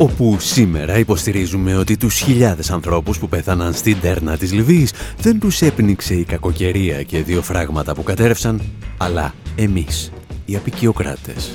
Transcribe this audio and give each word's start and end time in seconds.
Όπου 0.00 0.36
σήμερα 0.38 0.98
υποστηρίζουμε 0.98 1.76
ότι 1.76 1.96
τους 1.96 2.18
χιλιάδες 2.18 2.70
ανθρώπους 2.70 3.18
που 3.18 3.28
πέθαναν 3.28 3.74
στην 3.74 3.96
τέρνα 4.00 4.36
της 4.36 4.52
Λιβύης 4.52 4.92
δεν 5.20 5.40
τους 5.40 5.62
έπνιξε 5.62 6.14
η 6.14 6.24
κακοκαιρία 6.24 7.02
και 7.02 7.22
δύο 7.22 7.42
φράγματα 7.42 7.94
που 7.94 8.02
κατέρευσαν, 8.02 8.60
αλλά 8.96 9.34
εμείς, 9.56 10.12
οι 10.44 10.56
απικιοκράτες. 10.56 11.54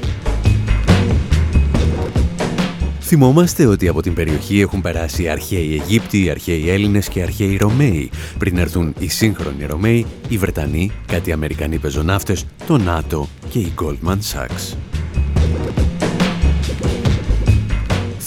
Θυμόμαστε 2.99 3.65
ότι 3.65 3.87
από 3.87 4.01
την 4.01 4.13
περιοχή 4.13 4.59
έχουν 4.59 4.81
περάσει 4.81 5.23
οι 5.23 5.29
αρχαίοι 5.29 5.73
Αιγύπτιοι, 5.73 6.23
οι 6.25 6.29
αρχαίοι 6.29 6.69
Έλληνες 6.69 7.07
και 7.07 7.19
οι 7.19 7.21
αρχαίοι 7.21 7.57
Ρωμαίοι, 7.57 8.09
πριν 8.37 8.57
έρθουν 8.57 8.93
οι 8.99 9.07
σύγχρονοι 9.07 9.65
Ρωμαίοι, 9.65 10.05
οι 10.29 10.37
Βρετανοί, 10.37 10.91
κάτι 11.05 11.31
Αμερικανοί 11.31 11.77
πεζοναύτες, 11.77 12.45
το 12.67 12.77
ΝΑΤΟ 12.77 13.27
και 13.49 13.59
οι 13.59 13.73
Goldman 13.81 14.17
Sachs. 14.33 14.75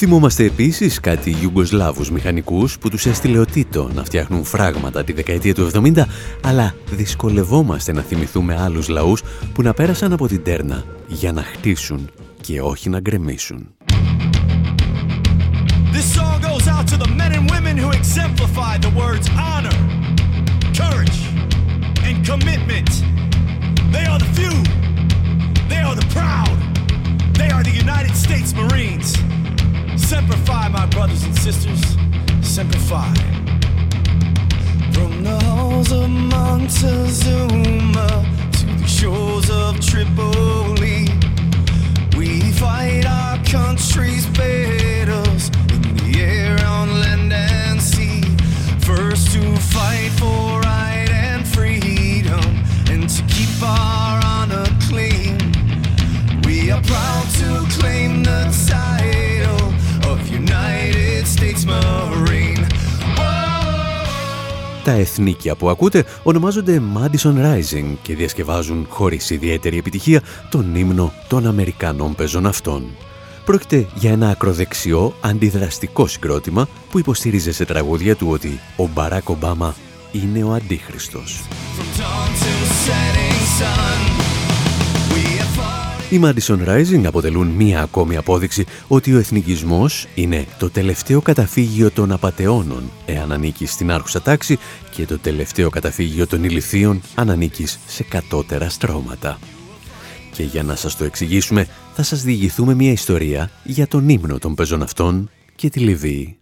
Θυμόμαστε 0.00 0.44
επίσης 0.44 1.00
κάτι 1.00 1.36
Ιουγκοσλάβους 1.42 2.10
μηχανικούς 2.10 2.78
που 2.78 2.88
τους 2.88 3.06
έστειλε 3.06 3.38
ο 3.38 3.44
Τίτο 3.44 3.90
να 3.94 4.04
φτιάχνουν 4.04 4.44
φράγματα 4.44 5.04
τη 5.04 5.12
δεκαετία 5.12 5.54
του 5.54 5.70
70, 5.74 6.04
αλλά 6.42 6.74
δυσκολευόμαστε 6.90 7.92
να 7.92 8.02
θυμηθούμε 8.02 8.56
άλλους 8.60 8.88
λαούς 8.88 9.22
που 9.54 9.62
να 9.62 9.72
πέρασαν 9.72 10.12
από 10.12 10.26
την 10.26 10.42
τέρνα 10.42 10.84
για 11.06 11.32
να 11.32 11.42
χτίσουν 11.42 12.10
και 12.40 12.60
όχι 12.60 12.88
να 12.88 13.00
γκρεμίσουν. 13.00 13.68
This 15.92 16.14
song 16.16 16.40
goes 16.48 16.66
out 16.74 16.86
to 16.92 16.96
the 17.04 17.10
men 17.20 17.32
and 17.38 17.44
women 17.54 17.76
who 17.82 17.88
exemplify 18.00 18.72
the 18.86 18.92
words 19.00 19.26
honor, 19.50 19.76
courage, 20.80 21.18
and 22.06 22.16
commitment. 22.30 23.17
Τα 64.88 64.94
εθνίκια 64.94 65.56
που 65.56 65.68
ακούτε 65.68 66.04
ονομάζονται 66.22 66.82
Madison 66.96 67.34
Rising 67.34 67.94
και 68.02 68.14
διασκευάζουν 68.14 68.86
χωρίς 68.88 69.30
ιδιαίτερη 69.30 69.78
επιτυχία 69.78 70.22
τον 70.50 70.74
ύμνο 70.74 71.12
των 71.28 71.46
Αμερικανών 71.46 72.14
πεζοναυτών. 72.14 72.84
Πρόκειται 73.44 73.86
για 73.94 74.10
ένα 74.10 74.28
ακροδεξιό 74.28 75.14
αντιδραστικό 75.20 76.06
συγκρότημα 76.06 76.68
που 76.90 76.98
υποστήριζε 76.98 77.52
σε 77.52 77.64
τραγούδια 77.64 78.16
του 78.16 78.28
ότι 78.30 78.60
ο 78.76 78.88
Μπαράκ 78.94 79.28
Ομπάμα 79.28 79.74
είναι 80.12 80.44
ο 80.44 80.52
Αντίχριστος. 80.52 81.40
Οι 86.10 86.20
Madison 86.22 86.68
Rising 86.68 87.04
αποτελούν 87.06 87.46
μία 87.46 87.82
ακόμη 87.82 88.16
απόδειξη 88.16 88.64
ότι 88.88 89.14
ο 89.14 89.18
εθνικισμός 89.18 90.06
είναι 90.14 90.46
το 90.58 90.70
τελευταίο 90.70 91.20
καταφύγιο 91.20 91.90
των 91.90 92.12
απατεώνων 92.12 92.90
εάν 93.06 93.32
ανήκει 93.32 93.66
στην 93.66 93.90
άρχουσα 93.90 94.22
τάξη 94.22 94.58
και 94.90 95.06
το 95.06 95.18
τελευταίο 95.18 95.70
καταφύγιο 95.70 96.26
των 96.26 96.44
ηλιθείων 96.44 97.00
αν 97.14 97.30
ανήκει 97.30 97.66
σε 97.86 98.02
κατώτερα 98.02 98.68
στρώματα. 98.68 99.38
Και 100.32 100.42
για 100.42 100.62
να 100.62 100.74
σας 100.74 100.96
το 100.96 101.04
εξηγήσουμε 101.04 101.66
θα 101.94 102.02
σας 102.02 102.22
διηγηθούμε 102.22 102.74
μία 102.74 102.92
ιστορία 102.92 103.50
για 103.64 103.88
τον 103.88 104.08
ύμνο 104.08 104.38
των 104.38 104.54
πεζών 104.54 104.82
αυτών 104.82 105.30
και 105.56 105.68
τη 105.68 105.78
Λιβύη. 105.78 106.36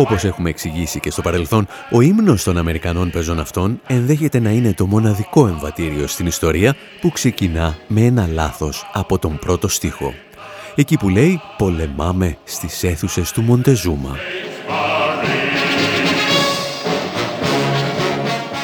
Όπως 0.00 0.24
έχουμε 0.24 0.48
εξηγήσει 0.48 1.00
και 1.00 1.10
στο 1.10 1.22
παρελθόν, 1.22 1.66
ο 1.90 2.00
ύμνος 2.00 2.42
των 2.42 2.58
Αμερικανών 2.58 3.10
πεζών 3.10 3.40
αυτών 3.40 3.80
ενδέχεται 3.86 4.38
να 4.38 4.50
είναι 4.50 4.72
το 4.72 4.86
μοναδικό 4.86 5.46
εμβατήριο 5.46 6.06
στην 6.06 6.26
ιστορία 6.26 6.76
που 7.00 7.10
ξεκινά 7.10 7.76
με 7.86 8.00
ένα 8.00 8.26
λάθος 8.26 8.90
από 8.92 9.18
τον 9.18 9.38
πρώτο 9.38 9.68
στίχο. 9.68 10.14
Εκεί 10.74 10.96
που 10.96 11.08
λέει 11.08 11.40
«Πολεμάμε 11.56 12.36
στις 12.44 12.84
αίθουσες 12.84 13.32
του 13.32 13.42
Μοντεζούμα». 13.42 14.16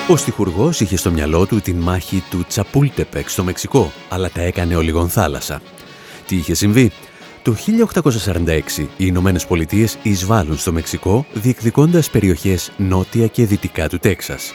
Ο 0.09 0.17
στιχουργός 0.17 0.81
είχε 0.81 0.97
στο 0.97 1.11
μυαλό 1.11 1.47
του 1.47 1.61
την 1.61 1.77
μάχη 1.77 2.23
του 2.31 2.45
Τσαπούλτεπεκ 2.49 3.29
στο 3.29 3.45
Μεξικό, 3.45 3.93
αλλά 4.09 4.31
τα 4.31 4.43
έκανε 4.43 4.77
ολιγον 4.77 5.09
θάλασσα. 5.09 5.63
Τι 6.27 6.37
είχε 6.37 6.55
συμβεί; 6.55 6.93
Το 7.45 7.55
1846 7.55 8.79
οι 8.79 8.87
Ηνωμένες 8.97 9.47
Πολιτείες 9.47 9.99
εισβάλλουν 10.03 10.59
στο 10.59 10.73
Μεξικό 10.73 11.27
διεκδικώντας 11.33 12.11
περιοχές 12.11 12.73
νότια 12.77 13.27
και 13.27 13.47
δυτικά 13.47 13.89
του 13.89 13.99
Τέξας. 13.99 14.53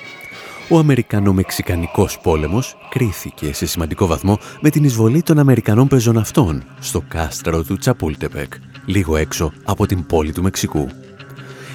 Ο 0.69 0.77
Αμερικανο-Μεξικανικός 0.77 2.19
πόλεμος 2.19 2.77
κρίθηκε 2.89 3.53
σε 3.53 3.65
σημαντικό 3.65 4.05
βαθμό 4.05 4.37
με 4.61 4.69
την 4.69 4.83
εισβολή 4.83 5.21
των 5.21 5.39
Αμερικανών 5.39 5.87
πεζοναυτών 5.87 6.63
στο 6.79 7.03
κάστρο 7.07 7.63
του 7.63 7.77
Τσαπούλτεπεκ, 7.77 8.53
λίγο 8.85 9.15
έξω 9.15 9.53
από 9.63 9.85
την 9.85 10.05
πόλη 10.05 10.31
του 10.33 10.43
Μεξικού. 10.43 10.87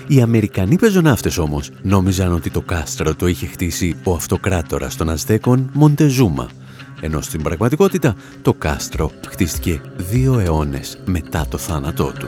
Οι 0.06 0.20
Αμερικανοί 0.20 0.76
πεζοναύτες 0.76 1.38
όμως 1.38 1.70
νόμιζαν 1.82 2.32
ότι 2.32 2.50
το 2.50 2.60
κάστρο 2.60 3.14
το 3.14 3.26
είχε 3.26 3.46
χτίσει 3.46 3.96
ο 4.04 4.14
αυτοκράτορας 4.14 4.96
των 4.96 5.10
Αζτέκων 5.10 5.70
Μοντεζούμα, 5.72 6.48
ενώ 7.04 7.20
στην 7.20 7.42
πραγματικότητα 7.42 8.14
το 8.42 8.54
κάστρο 8.54 9.10
χτίστηκε 9.28 9.80
δύο 9.96 10.38
αιώνες 10.38 10.98
μετά 11.04 11.46
το 11.48 11.58
θάνατό 11.58 12.12
του. 12.18 12.26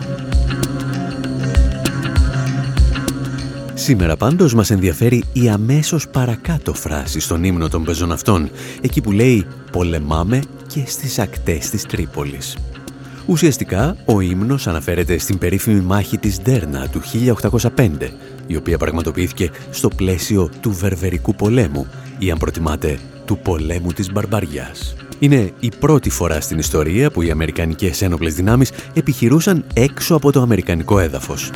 Σήμερα 3.74 4.16
πάντως 4.16 4.54
μας 4.54 4.70
ενδιαφέρει 4.70 5.24
η 5.32 5.48
αμέσως 5.48 6.08
παρακάτω 6.08 6.74
φράση 6.74 7.20
στον 7.20 7.44
ύμνο 7.44 7.68
των 7.68 7.84
πεζών 7.84 8.12
αυτών, 8.12 8.50
εκεί 8.80 9.00
που 9.00 9.12
λέει 9.12 9.46
«Πολεμάμε 9.72 10.42
και 10.66 10.82
στις 10.86 11.18
ακτές 11.18 11.70
της 11.70 11.86
Τρίπολης». 11.86 12.56
Ουσιαστικά, 13.26 13.96
ο 14.04 14.20
ύμνος 14.20 14.66
αναφέρεται 14.66 15.18
στην 15.18 15.38
περίφημη 15.38 15.80
μάχη 15.80 16.18
της 16.18 16.40
Ντέρνα 16.40 16.88
του 16.88 17.00
1805, 17.00 17.88
η 18.46 18.56
οποία 18.56 18.78
πραγματοποιήθηκε 18.78 19.50
στο 19.70 19.88
πλαίσιο 19.88 20.50
του 20.60 20.72
Βερβερικού 20.72 21.34
πολέμου 21.34 21.86
ή 22.18 22.30
αν 22.30 22.38
προτιμάτε 22.38 22.98
του 23.26 23.38
πολέμου 23.38 23.92
της 23.92 24.12
Μπαρμπαριάς. 24.12 24.94
Είναι 25.18 25.52
η 25.60 25.70
πρώτη 25.78 26.10
φορά 26.10 26.40
στην 26.40 26.58
ιστορία 26.58 27.10
που 27.10 27.22
οι 27.22 27.30
Αμερικανικές 27.30 28.02
ένοπλες 28.02 28.34
δυνάμεις 28.34 28.70
επιχειρούσαν 28.94 29.64
έξω 29.74 30.14
από 30.14 30.32
το 30.32 30.40
Αμερικανικό 30.40 30.98
έδαφος. 30.98 31.50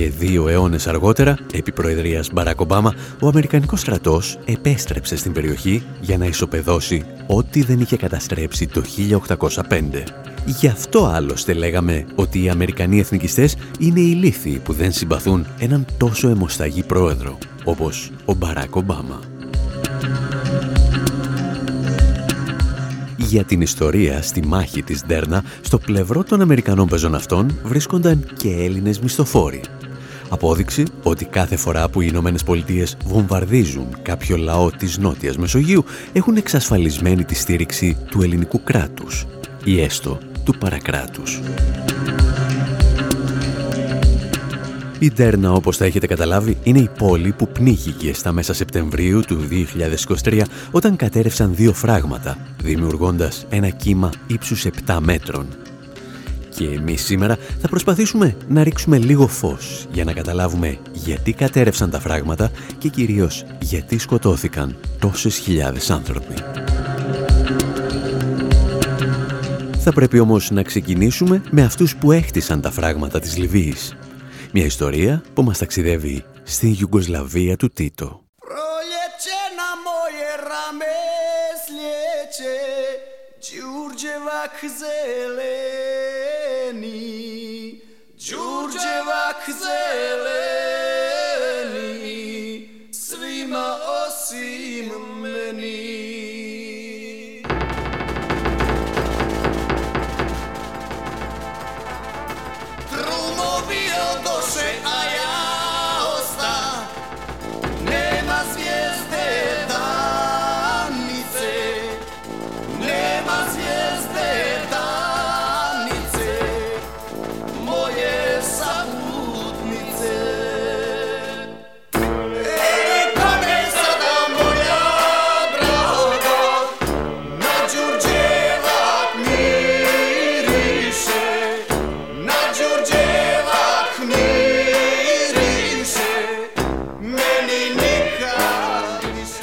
Και 0.00 0.10
δύο 0.10 0.48
αιώνες 0.48 0.86
αργότερα, 0.86 1.38
επί 1.52 1.72
προεδρίας 1.72 2.30
Μπαράκ 2.32 2.60
Ομπάμα, 2.60 2.94
ο 3.20 3.28
Αμερικανικός 3.28 3.80
στρατός 3.80 4.38
επέστρεψε 4.44 5.16
στην 5.16 5.32
περιοχή 5.32 5.82
για 6.00 6.18
να 6.18 6.26
ισοπεδώσει 6.26 7.04
ό,τι 7.26 7.62
δεν 7.62 7.80
είχε 7.80 7.96
καταστρέψει 7.96 8.66
το 8.66 8.82
1805. 8.82 10.04
Γι' 10.44 10.66
αυτό 10.66 11.06
άλλωστε 11.06 11.52
λέγαμε 11.52 12.06
ότι 12.14 12.42
οι 12.42 12.48
Αμερικανοί 12.48 12.98
εθνικιστές 12.98 13.56
είναι 13.78 14.00
οι 14.00 14.12
λύθοι 14.12 14.58
που 14.58 14.72
δεν 14.72 14.92
συμπαθούν 14.92 15.46
έναν 15.58 15.86
τόσο 15.96 16.28
αιμοσταγή 16.28 16.82
πρόεδρο, 16.82 17.38
όπως 17.64 18.10
ο 18.24 18.34
Μπαράκ 18.34 18.76
Ομπάμα. 18.76 19.20
για 23.16 23.44
την 23.44 23.60
ιστορία 23.60 24.22
στη 24.22 24.46
μάχη 24.46 24.82
της 24.82 25.04
Ντέρνα 25.06 25.44
στο 25.60 25.78
πλευρό 25.78 26.24
των 26.24 26.40
Αμερικανών 26.40 26.88
πεζοναυτών 26.88 27.58
βρίσκονταν 27.64 28.26
και 28.36 28.48
Έλληνες 28.48 29.00
μισθοφόροι. 29.00 29.60
Απόδειξη 30.32 30.84
ότι 31.02 31.24
κάθε 31.24 31.56
φορά 31.56 31.88
που 31.88 32.00
οι 32.00 32.06
Ηνωμένες 32.10 32.42
Πολιτείες 32.42 32.96
βομβαρδίζουν 33.04 33.86
κάποιο 34.02 34.36
λαό 34.36 34.70
της 34.70 34.98
Νότιας 34.98 35.36
Μεσογείου 35.36 35.84
έχουν 36.12 36.36
εξασφαλισμένη 36.36 37.24
τη 37.24 37.34
στήριξη 37.34 37.96
του 38.10 38.22
ελληνικού 38.22 38.62
κράτους 38.62 39.26
ή 39.64 39.80
έστω 39.80 40.18
του 40.44 40.58
παρακράτους. 40.58 41.40
Η 44.98 45.12
Ντέρνα, 45.12 45.52
όπως 45.52 45.76
θα 45.76 45.84
έχετε 45.84 46.06
καταλάβει, 46.06 46.58
είναι 46.62 46.78
η 46.78 46.90
πόλη 46.98 47.32
που 47.32 47.48
πνίγηκε 47.48 48.14
στα 48.14 48.32
μέσα 48.32 48.54
Σεπτεμβρίου 48.54 49.20
του 49.20 49.38
2023 50.24 50.42
όταν 50.70 50.96
κατέρευσαν 50.96 51.54
δύο 51.54 51.72
φράγματα, 51.72 52.38
δημιουργώντας 52.62 53.46
ένα 53.50 53.68
κύμα 53.68 54.10
ύψους 54.26 54.66
7 54.86 54.98
μέτρων. 55.00 55.46
Και 56.56 56.64
εμείς 56.64 57.04
σήμερα 57.04 57.36
θα 57.60 57.68
προσπαθήσουμε 57.68 58.36
να 58.48 58.62
ρίξουμε 58.62 58.98
λίγο 58.98 59.26
φως 59.26 59.86
για 59.92 60.04
να 60.04 60.12
καταλάβουμε 60.12 60.78
γιατί 60.92 61.32
κατέρευσαν 61.32 61.90
τα 61.90 62.00
φράγματα 62.00 62.50
και 62.78 62.88
κυρίως 62.88 63.44
γιατί 63.60 63.98
σκοτώθηκαν 63.98 64.76
τόσες 64.98 65.36
χιλιάδες 65.36 65.90
άνθρωποι. 65.90 66.34
Θα 69.78 69.92
πρέπει 69.92 70.18
όμως 70.18 70.50
να 70.50 70.62
ξεκινήσουμε 70.62 71.42
με 71.50 71.62
αυτούς 71.62 71.96
που 71.96 72.12
έχτισαν 72.12 72.60
τα 72.60 72.70
φράγματα 72.70 73.20
της 73.20 73.36
Λιβύης 73.36 73.94
μια 74.52 74.64
ιστορία 74.64 75.22
που 75.34 75.42
μας 75.42 75.58
ταξιδεύει 75.58 76.24
στην 76.42 76.76
Ιουγκοσλαβία 76.80 77.56
του 77.56 77.68
Τίτο. 77.68 78.24
Το 88.28 88.68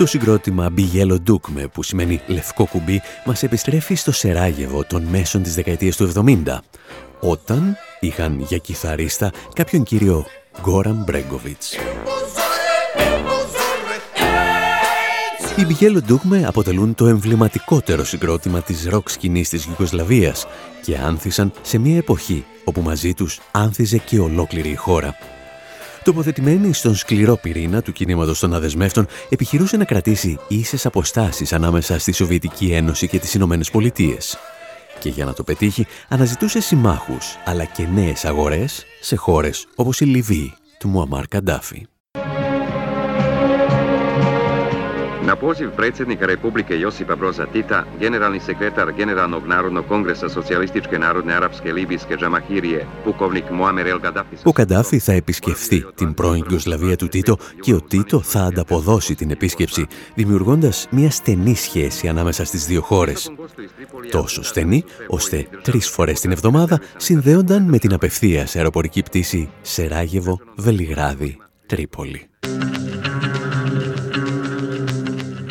συγκρότημα 0.08 0.70
Μπιγέλο 0.70 1.20
Ντούκμε, 1.20 1.68
που 1.68 1.84
σημαίνει 1.84 2.22
λευκό 2.28 2.66
κουμπί, 2.66 3.02
μας 3.26 3.44
επιστρέφει 3.44 3.96
στο 3.96 4.12
Σεράγεβο 4.12 4.84
των 4.84 5.04
μέσων 5.04 5.44
της 5.44 5.56
δεκαετίας 5.56 5.96
του 5.96 6.12
70, 6.16 6.60
όταν 7.20 7.78
είχαν 8.00 8.40
για 8.40 8.58
κιθαρίστα 8.58 9.32
κάποιον 9.54 9.84
κύριο 9.84 10.26
Γκόραν 10.62 11.04
Μπρέγκοβιτς. 11.06 11.76
Οι 15.58 15.66
Μπιγέλο 15.66 16.02
Ντούκμε 16.02 16.46
αποτελούν 16.46 16.96
το 16.96 17.08
εμβληματικότερο 17.08 18.04
συγκρότημα 18.04 18.62
της 18.62 18.86
ροκ 18.86 19.10
σκηνής 19.10 19.50
της 19.50 19.66
Γιουγκοσλαβίας 19.66 20.46
και 20.82 20.98
άνθησαν 20.98 21.52
σε 21.62 21.78
μια 21.78 21.98
εποχή 21.98 22.46
όπου 22.64 22.82
μαζί 22.82 23.14
τους 23.14 23.40
άνθιζε 23.52 23.98
και 23.98 24.20
ολόκληρη 24.20 24.70
η 24.70 24.76
χώρα. 24.76 25.16
Τοποθετημένη 26.08 26.74
στον 26.74 26.96
σκληρό 26.96 27.38
πυρήνα 27.38 27.82
του 27.82 27.92
κινήματος 27.92 28.40
των 28.40 28.54
αδεσμεύτων, 28.54 29.08
επιχειρούσε 29.30 29.78
να 29.78 29.86
κρατήσει 29.86 30.40
ίσες 30.48 30.86
αποστάσεις 30.86 31.54
ανάμεσα 31.54 32.00
στη 32.00 32.12
Σοβιετική 32.12 32.72
Ένωση 32.72 33.08
και 33.08 33.20
τις 33.20 33.34
Ηνωμένες 33.34 33.72
Πολιτείες. 33.72 34.38
Και 35.00 35.10
για 35.10 35.26
να 35.26 35.34
το 35.34 35.44
πετύχει, 35.44 35.86
αναζητούσε 36.08 36.60
συμμάχους, 36.60 37.38
αλλά 37.46 37.64
και 37.64 37.88
νέες 37.94 38.26
αγορές 38.26 38.86
σε 39.02 39.16
χώρες 39.16 39.68
όπως 39.76 40.00
η 40.00 40.06
Λιβύη 40.06 40.54
του 40.80 40.88
Μουαμάρ 40.88 41.28
Καντάφη. 41.28 41.88
Na 45.28 45.36
poziv 45.36 45.70
predsjednika 45.76 46.26
Republike 46.26 46.80
Josipa 46.80 47.16
Broza 47.16 47.46
Tita, 47.46 47.84
generalni 48.00 48.40
sekretar 48.40 48.92
Generalnog 48.98 49.48
narodnog 49.48 49.86
kongresa 49.88 50.30
Socijalističke 50.30 51.00
narodne 51.00 51.34
arapske 51.34 51.74
libijske 51.74 52.16
džamahirije, 52.16 52.86
pukovnik 53.04 53.44
Muamer 53.52 53.88
El 53.88 54.00
Gaddafi... 54.00 54.36
Ο 54.44 54.52
Καντάφη 54.52 55.00
θα 55.00 55.12
επισκεφθεί 55.12 55.86
την 55.96 56.14
πρώην 56.14 56.44
Ιουγκοσλαβία 56.44 56.96
του 56.96 57.08
Τίτο 57.08 57.38
και 57.62 57.74
ο 57.74 57.82
Τίτο 57.82 58.22
θα 58.22 58.40
ανταποδώσει 58.40 59.16
την 59.16 59.32
επίσκεψη, 59.32 59.88
δημιουργώντας 60.16 60.88
μια 60.92 61.12
στενή 61.12 61.56
σχέση 61.56 62.08
ανάμεσα 62.08 62.46
στις 62.46 62.66
δύο 62.66 62.82
χώρες. 62.82 63.32
Τόσο 64.12 64.44
στενή, 64.44 64.84
ώστε 65.08 65.48
τρεις 65.62 65.90
φορές 65.90 66.20
την 66.20 66.32
εβδομάδα 66.32 66.82
συνδέονταν 66.98 67.64
με 67.64 67.78
την 67.78 67.94
απευθείας 67.94 68.56
αεροπορική 68.56 69.04
πτήση 69.04 69.50
Σεράγεβο, 69.62 70.40
Βελιγράδι, 70.56 71.38
Τρίπολη. 71.66 72.30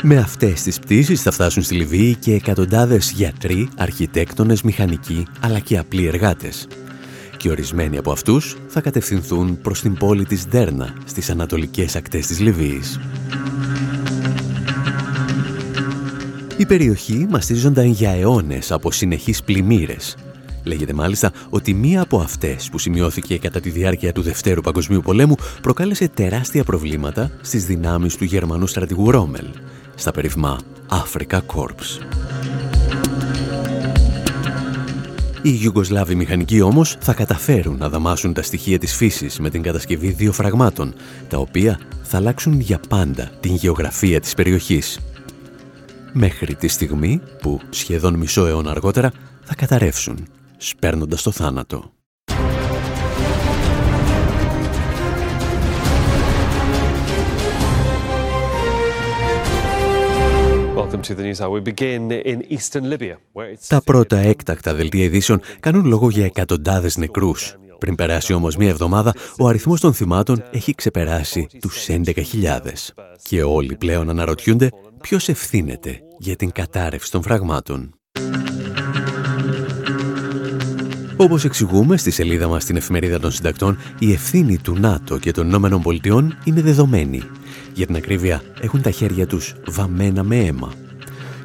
Με 0.08 0.17
αυτές 0.17 0.62
τις 0.62 0.79
πτήσεις 0.79 1.23
θα 1.23 1.31
φτάσουν 1.31 1.62
στη 1.62 1.75
Λιβύη 1.75 2.14
και 2.14 2.35
εκατοντάδες 2.35 3.11
γιατροί, 3.11 3.69
αρχιτέκτονες, 3.76 4.62
μηχανικοί, 4.62 5.26
αλλά 5.41 5.58
και 5.58 5.79
απλοί 5.79 6.06
εργάτες. 6.06 6.69
Και 7.37 7.50
ορισμένοι 7.50 7.99
από 7.99 8.12
αυτούς 8.12 8.56
θα 8.69 8.81
κατευθυνθούν 8.81 9.61
προς 9.61 9.81
την 9.81 9.94
πόλη 9.94 10.25
της 10.25 10.47
Ντέρνα, 10.47 10.94
στις 11.05 11.31
ανατολικές 11.31 11.97
ακτές 11.97 12.26
της 12.26 12.41
Λιβύης. 12.41 13.00
Η 16.56 16.67
περιοχή 16.67 17.26
μαστίζονταν 17.31 17.87
για 17.87 18.11
αιώνες 18.11 18.73
από 18.73 18.93
συνεχείς 18.93 19.43
πλημμύρες. 19.43 20.17
Λέγεται 20.65 20.93
μάλιστα 20.93 21.32
ότι 21.51 21.75
μία 21.75 22.01
από 22.01 22.19
αυτές 22.19 22.69
που 22.70 22.79
σημειώθηκε 22.79 23.39
κατά 23.39 23.60
τη 23.60 23.70
διάρκεια 23.70 24.13
του 24.13 24.22
Δευτέρου 24.22 24.60
Παγκοσμίου 24.60 25.01
Πολέμου 25.01 25.34
προκάλεσε 25.63 26.08
τεράστια 26.08 26.65
προβλήματα 26.65 27.31
στις 27.41 27.67
δυνάμεις 27.67 28.17
του 28.17 28.25
Γερμανού 28.25 28.67
στρατηγού 28.67 29.10
Ρόμελ, 29.10 29.46
στα 29.96 30.10
περίφημα 30.10 30.58
Africa 30.88 31.41
Corps. 31.55 32.06
Οι 35.43 35.58
Ιουγκοσλάβοι 35.62 36.15
μηχανικοί 36.15 36.60
όμως 36.60 36.96
θα 37.00 37.15
καταφέρουν 37.15 37.76
να 37.76 37.88
δαμάσουν 37.88 38.32
τα 38.32 38.43
στοιχεία 38.43 38.79
της 38.79 38.94
φύσης 38.94 39.38
με 39.38 39.50
την 39.50 39.62
κατασκευή 39.62 40.08
δύο 40.08 40.32
φραγμάτων, 40.32 40.94
τα 41.29 41.38
οποία 41.38 41.81
θα 42.03 42.17
αλλάξουν 42.17 42.60
για 42.60 42.81
πάντα 42.88 43.31
την 43.41 43.55
γεωγραφία 43.55 44.20
της 44.20 44.34
περιοχής. 44.34 44.98
Μέχρι 46.12 46.55
τη 46.55 46.69
στιγμή 46.69 47.20
που 47.41 47.60
σχεδόν 47.70 48.15
μισό 48.15 48.46
αιώνα 48.46 48.70
αργότερα 48.70 49.12
θα 49.44 49.55
καταρρεύσουν, 49.55 50.26
σπέρνοντας 50.56 51.22
το 51.22 51.31
θάνατο. 51.31 51.95
Τα 63.69 63.82
πρώτα 63.82 64.17
έκτακτα 64.17 64.74
δελτία 64.74 65.05
ειδήσεων 65.05 65.41
κάνουν 65.60 65.86
λόγο 65.86 66.10
για 66.10 66.24
εκατοντάδες 66.24 66.96
νεκρούς. 66.96 67.56
Πριν 67.79 67.94
περάσει 67.94 68.32
όμως 68.32 68.56
μία 68.56 68.69
εβδομάδα, 68.69 69.15
ο 69.38 69.48
αριθμός 69.48 69.81
των 69.81 69.94
θυμάτων 69.94 70.44
έχει 70.50 70.74
ξεπεράσει 70.74 71.48
τους 71.60 71.86
11.000. 71.88 72.22
Και 73.22 73.43
όλοι 73.43 73.76
πλέον 73.76 74.10
αναρωτιούνται 74.10 74.70
ποιος 75.00 75.29
ευθύνεται 75.29 76.00
για 76.19 76.36
την 76.36 76.53
κατάρρευση 76.53 77.10
των 77.10 77.22
φραγμάτων. 77.22 77.94
Όπως 81.17 81.44
εξηγούμε 81.44 81.96
στη 81.96 82.10
σελίδα 82.10 82.48
μας 82.48 82.62
στην 82.62 82.76
εφημερίδα 82.76 83.20
των 83.20 83.31
συντακτών, 83.31 83.79
η 83.98 84.12
ευθύνη 84.12 84.58
του 84.58 84.76
ΝΑΤΟ 84.79 85.19
και 85.19 85.31
των 85.31 85.46
Ηνωμένων 85.46 85.82
Πολιτειών 85.82 86.38
είναι 86.44 86.60
δεδομένη. 86.60 87.22
Για 87.74 87.86
την 87.86 87.96
ακρίβεια, 87.96 88.43
έχουν 88.60 88.82
τα 88.82 88.91
χέρια 88.91 89.26
τους 89.26 89.55
βαμμένα 89.67 90.22
με 90.22 90.36
αίμα. 90.36 90.72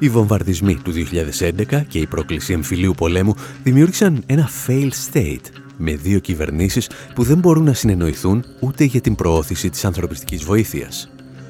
Οι 0.01 0.10
βομβαρδισμοί 0.10 0.75
του 0.75 0.91
2011 0.91 1.84
και 1.88 2.00
η 2.00 2.08
πρόκληση 2.08 2.53
εμφυλίου 2.53 2.93
πολέμου 2.98 3.36
δημιούργησαν 3.63 4.24
ένα 4.25 4.50
fail 4.67 4.89
state 5.12 5.46
με 5.77 5.96
δύο 5.96 6.20
κυβερνήσεις 6.20 6.89
που 7.15 7.24
δεν 7.24 7.38
μπορούν 7.38 7.63
να 7.63 7.74
συνεννοηθούν 7.74 8.43
ούτε 8.60 8.84
για 8.84 9.01
την 9.01 9.15
προώθηση 9.15 9.70
της 9.70 9.86
ανθρωπιστικής 9.86 10.43
βοήθειας. 10.43 11.10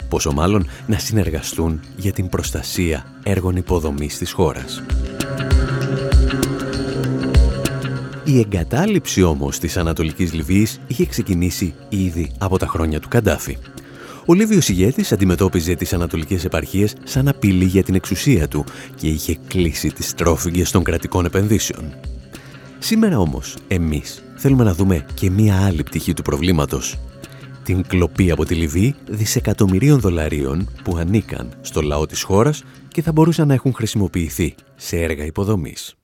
Πόσο 0.10 0.31
μάλλον 0.31 0.67
να 0.88 0.98
συνεργαστούν 0.98 1.79
για 1.96 2.12
την 2.12 2.29
προστασία 2.29 3.05
έργων 3.24 3.55
υποδομής 3.55 4.17
της 4.17 4.31
χώρας. 4.31 4.84
Η 8.24 8.39
εγκατάλειψη 8.39 9.24
όμως 9.24 9.60
της 9.60 9.77
Ανατολικής 9.77 10.34
Λιβύης 10.34 10.79
είχε 10.88 11.05
ξεκινήσει 11.05 11.74
ήδη 11.89 12.31
από 12.38 12.58
τα 12.58 12.67
χρόνια 12.67 13.00
του 13.00 13.08
Καντάφη. 13.08 13.58
Ο 14.25 14.34
Λίβιος 14.34 14.70
ηγέτης 14.70 15.12
αντιμετώπιζε 15.12 15.75
τις 15.75 15.94
ανατολικές 15.94 16.46
επαρχίες 16.46 16.96
σαν 17.04 17.28
απειλή 17.28 17.66
για 17.66 17.84
την 17.84 17.96
εξουσία 17.96 18.48
του 18.48 18.66
και 18.96 19.08
είχε 19.08 19.38
κλείσει 19.48 19.90
τις 19.90 20.13
τρόφιγγες 20.13 20.72
των 20.72 20.84
κρατικών 20.84 21.25
επενδύσεων. 21.25 21.94
Σήμερα 22.80 23.20
όμως, 23.20 23.58
εμείς 23.68 24.24
θέλουμε 24.36 24.63
να 24.63 24.74
δούμε 24.74 25.06
και 25.13 25.30
μία 25.30 25.66
άλλη 25.66 25.84
πτυχή 25.84 26.13
του 26.13 26.22
προβλήματος. 26.22 27.00
Την 27.63 27.84
κλοπή 27.88 28.32
από 28.32 28.46
τη 28.46 28.56
Λιβύη 28.56 28.96
δισεκατομμυρίων 29.10 30.00
δολαρίων 30.00 30.70
που 30.84 30.98
ανήκαν 30.98 31.50
στο 31.62 31.82
λαό 31.82 32.06
της 32.06 32.22
χώρας 32.24 32.63
και 32.88 33.01
θα 33.01 33.12
μπορούσαν 33.12 33.48
να 33.48 33.54
έχουν 33.54 33.74
χρησιμοποιηθεί 33.74 34.56
σε 34.75 34.98
έργα 34.98 35.25
υποδομής. 35.25 35.96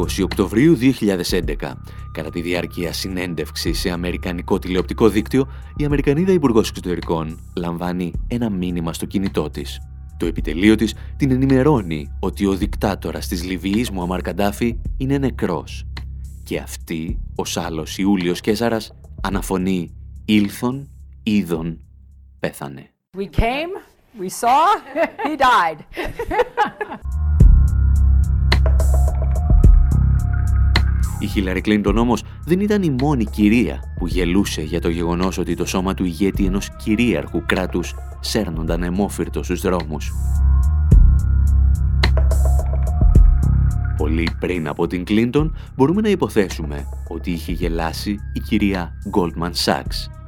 20 0.00 0.22
Οκτωβρίου 0.22 0.78
2011, 0.80 1.72
κατά 2.12 2.30
τη 2.30 2.40
διάρκεια 2.40 2.92
συνέντευξης 2.92 3.78
σε 3.78 3.90
αμερικανικό 3.90 4.58
τηλεοπτικό 4.58 5.08
δίκτυο, 5.08 5.48
η 5.76 5.84
Αμερικανίδα 5.84 6.32
Υπουργός 6.32 6.68
Εξωτερικών 6.68 7.38
λαμβάνει 7.56 8.12
ένα 8.26 8.50
μήνυμα 8.50 8.92
στο 8.92 9.06
κινητό 9.06 9.50
της. 9.50 9.78
Το 10.16 10.26
επιτελείο 10.26 10.74
της 10.74 10.94
την 11.16 11.30
ενημερώνει 11.30 12.16
ότι 12.20 12.46
ο 12.46 12.54
δικτάτορας 12.54 13.28
της 13.28 13.44
Λιβύης, 13.44 13.90
Μουαμάρ 13.90 14.20
Καντάφη, 14.20 14.78
είναι 14.96 15.18
νεκρός. 15.18 15.86
Και 16.44 16.58
αυτή, 16.58 17.20
ο 17.36 17.42
άλλος 17.54 17.98
Ιούλιος 17.98 18.40
Κέσαρας, 18.40 18.92
αναφωνεί 19.22 19.94
«Ήλθον, 20.24 20.88
είδον, 21.22 21.78
πέθανε». 22.40 22.90
We 23.16 23.28
came, 23.40 23.72
we 24.20 24.28
saw, 24.28 24.62
he 25.24 25.36
died. 25.36 25.78
Η 31.20 31.26
Χίλαρη 31.26 31.60
Κλίντον 31.60 31.96
όμως 31.98 32.22
δεν 32.44 32.60
ήταν 32.60 32.82
η 32.82 32.96
μόνη 33.00 33.24
κυρία 33.24 33.94
που 33.98 34.06
γελούσε 34.06 34.62
για 34.62 34.80
το 34.80 34.88
γεγονός 34.88 35.38
ότι 35.38 35.54
το 35.54 35.66
σώμα 35.66 35.94
του 35.94 36.04
ηγέτη 36.04 36.44
ενός 36.44 36.68
κυρίαρχου 36.84 37.42
κράτους 37.46 37.94
σέρνονταν 38.20 38.82
αιμόφυρτο 38.82 39.42
στους 39.42 39.60
δρόμους. 39.60 40.12
Πολύ 43.96 44.28
πριν 44.40 44.68
από 44.68 44.86
την 44.86 45.04
Κλίντον 45.04 45.56
μπορούμε 45.76 46.00
να 46.00 46.08
υποθέσουμε 46.08 46.84
ότι 47.08 47.30
είχε 47.30 47.52
γελάσει 47.52 48.18
η 48.32 48.40
κυρία 48.40 48.92
Goldman 49.12 49.52
Sachs 49.64 50.19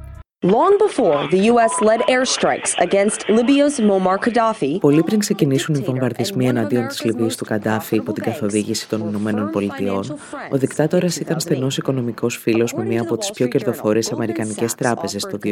Long 0.43 0.77
before 0.77 1.25
the 1.31 1.39
US-led 1.51 2.01
airstrikes 2.15 2.71
against 2.77 3.19
Libya's 3.29 3.79
Muammar 3.79 4.17
Gaddafi. 4.19 4.79
Πολύ 4.79 5.03
πριν 5.03 5.19
ξεκινήσουν 5.19 5.75
οι 5.75 5.79
βομβαρδισμοί 5.79 6.47
εναντίον 6.47 6.87
της 6.87 7.03
Λιβύης 7.03 7.35
του 7.35 7.45
Καντάφη 7.45 7.95
υπό 7.95 8.11
την 8.11 8.23
καθοδήγηση 8.23 8.89
των 8.89 9.07
Ηνωμένων 9.07 9.49
Πολιτειών, 9.49 10.19
ο 10.51 10.57
δικτάτορας 10.57 11.17
ήταν 11.17 11.39
στενός 11.39 11.77
οικονομικός 11.77 12.37
φίλος 12.37 12.73
με 12.73 12.85
μία 12.85 13.01
από 13.01 13.17
τις 13.17 13.31
πιο 13.31 13.47
κερδοφόρες 13.47 14.11
αμερικανικές 14.11 14.75
τράπεζες 14.75 15.21
το 15.21 15.37
2008. 15.37 15.49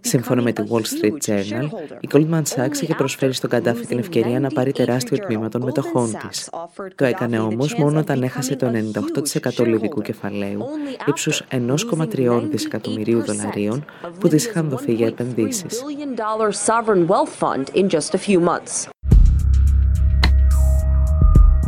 Σύμφωνα 0.00 0.42
με 0.42 0.52
τη 0.52 0.62
Wall 0.68 0.80
Street 0.80 1.30
Journal, 1.30 1.68
η 2.00 2.08
Goldman 2.12 2.42
Sachs 2.42 2.82
είχε 2.82 2.94
προσφέρει 2.94 3.32
στον 3.32 3.50
Καντάφη 3.50 3.86
την 3.86 3.98
ευκαιρία 3.98 4.40
να 4.40 4.48
πάρει 4.48 4.72
τεράστιο 4.72 5.18
τμήμα 5.18 5.48
των 5.48 5.62
μετοχών 5.62 6.16
της. 6.28 6.50
Το 6.94 7.04
έκανε 7.04 7.38
όμως 7.38 7.74
μόνο 7.74 7.98
όταν 7.98 8.22
έχασε 8.22 8.56
το 8.56 8.70
98% 9.60 9.66
λιβικού 9.66 10.00
κεφαλαίου, 10.00 10.64
ύψους 11.06 11.42
1,3 11.50 12.48
δισεκατομμυρίου 12.50 13.24
δολαρίων 13.24 13.79
που 14.20 14.28
της 14.28 14.46
είχαν 14.46 14.68
δοθεί 14.68 14.94
για 14.94 15.06
επενδύσεις. 15.06 15.82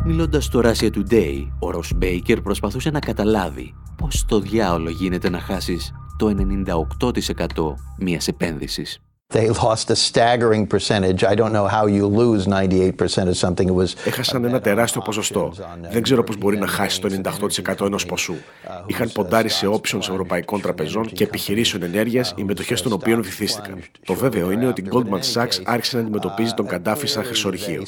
Μιλώντας 0.04 0.44
στο 0.44 0.60
Russia 0.64 0.90
Today, 0.94 1.46
ο 1.58 1.70
Ρος 1.70 1.92
Μπέικερ 1.96 2.40
προσπαθούσε 2.40 2.90
να 2.90 2.98
καταλάβει 2.98 3.74
πώς 3.96 4.24
το 4.24 4.40
διάολο 4.40 4.90
γίνεται 4.90 5.28
να 5.28 5.38
χάσεις 5.38 5.92
το 6.18 6.28
98% 6.28 7.74
μιας 7.98 8.28
επένδυσης. 8.28 9.00
They 9.32 9.48
lost 9.48 9.90
a 9.90 9.96
staggering 9.96 10.66
percentage. 10.66 11.24
I 11.24 11.34
don't 11.34 11.54
know 11.58 11.66
how 11.66 11.86
you 11.86 12.04
lose 12.06 12.46
98% 12.46 13.28
of 13.28 13.36
something. 13.36 13.68
It 13.68 13.74
was 13.74 13.94
Έχασαν 14.04 14.44
ένα 14.44 14.60
τεράστιο 14.60 15.00
ποσοστό. 15.00 15.52
Δεν 15.90 16.02
ξέρω 16.02 16.24
πώς 16.24 16.36
μπορεί 16.36 16.58
να 16.58 16.66
χάσει 16.66 17.00
το 17.00 17.08
98% 17.80 17.86
ενός 17.86 18.06
ποσού. 18.06 18.34
Είχαν 18.86 19.10
ποντάρει 19.12 19.48
σε 19.48 19.66
options 19.70 19.98
ευρωπαϊκών 19.98 20.60
τραπεζών 20.60 21.06
και 21.06 21.24
επιχειρήσεων 21.24 21.82
ενέργειας, 21.82 22.34
οι 22.36 22.44
μετοχές 22.44 22.82
των 22.82 22.92
οποίων 22.92 23.22
βυθίστηκαν. 23.22 23.82
Το 24.04 24.14
βέβαιο 24.14 24.50
είναι 24.50 24.66
ότι 24.66 24.80
η 24.80 24.88
Goldman 24.92 25.20
Sachs 25.34 25.60
άρχισε 25.64 25.96
να 25.96 26.02
αντιμετωπίζει 26.02 26.52
τον 26.54 26.66
Καντάφη 26.66 27.06
σαν 27.06 27.24
χρυσορυχείο. 27.24 27.82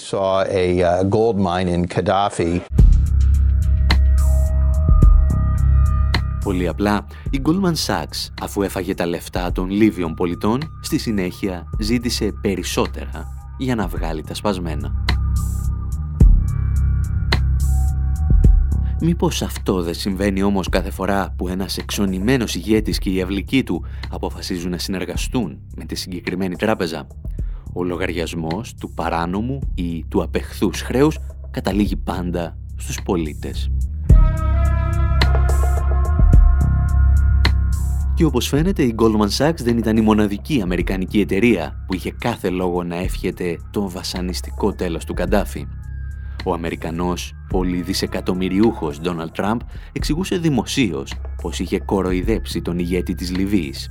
Πολύ 6.44 6.68
απλά, 6.68 7.06
η 7.30 7.42
Goldman 7.44 7.74
Sachs, 7.86 8.32
αφού 8.42 8.62
έφαγε 8.62 8.94
τα 8.94 9.06
λεφτά 9.06 9.52
των 9.52 9.70
Λίβιων 9.70 10.14
πολιτών, 10.14 10.60
στη 10.80 10.98
συνέχεια 10.98 11.70
ζήτησε 11.78 12.32
περισσότερα 12.40 13.26
για 13.58 13.74
να 13.74 13.86
βγάλει 13.86 14.22
τα 14.22 14.34
σπασμένα. 14.34 15.04
Μήπως 19.00 19.42
αυτό 19.42 19.82
δεν 19.82 19.94
συμβαίνει 19.94 20.42
όμως 20.42 20.68
κάθε 20.68 20.90
φορά 20.90 21.34
που 21.36 21.48
ένας 21.48 21.78
εξονημένος 21.78 22.54
ηγέτης 22.54 22.98
και 22.98 23.10
η 23.10 23.22
αυλική 23.22 23.62
του 23.62 23.84
αποφασίζουν 24.10 24.70
να 24.70 24.78
συνεργαστούν 24.78 25.58
με 25.76 25.84
τη 25.84 25.94
συγκεκριμένη 25.94 26.56
τράπεζα; 26.56 27.06
Ο 27.72 27.84
λογαριασμός 27.84 28.74
του 28.74 28.90
παράνομου 28.94 29.58
ή 29.74 30.04
του 30.08 30.22
απεχθούς 30.22 30.80
χρέους 30.80 31.18
καταλήγει 31.50 31.96
πάντα 31.96 32.58
στους 32.76 33.02
πολίτες. 33.02 33.70
Και 38.14 38.24
όπως 38.24 38.48
φαίνεται 38.48 38.82
η 38.82 38.94
Goldman 38.98 39.28
Sachs 39.36 39.60
δεν 39.62 39.78
ήταν 39.78 39.96
η 39.96 40.00
μοναδική 40.00 40.60
αμερικανική 40.62 41.20
εταιρεία 41.20 41.84
που 41.86 41.94
είχε 41.94 42.10
κάθε 42.10 42.50
λόγο 42.50 42.82
να 42.82 42.96
εύχεται 42.96 43.58
τον 43.70 43.88
βασανιστικό 43.88 44.72
τέλος 44.72 45.04
του 45.04 45.14
Καντάφη. 45.14 45.66
Ο 46.44 46.52
Αμερικανός 46.52 47.32
πολυδισεκατομμυριούχος 47.48 49.00
Donald 49.02 49.42
Trump 49.42 49.56
εξηγούσε 49.92 50.36
δημοσίως 50.36 51.14
πως 51.42 51.58
είχε 51.58 51.78
κοροϊδέψει 51.78 52.62
τον 52.62 52.78
ηγέτη 52.78 53.14
της 53.14 53.36
Λιβύης. 53.36 53.90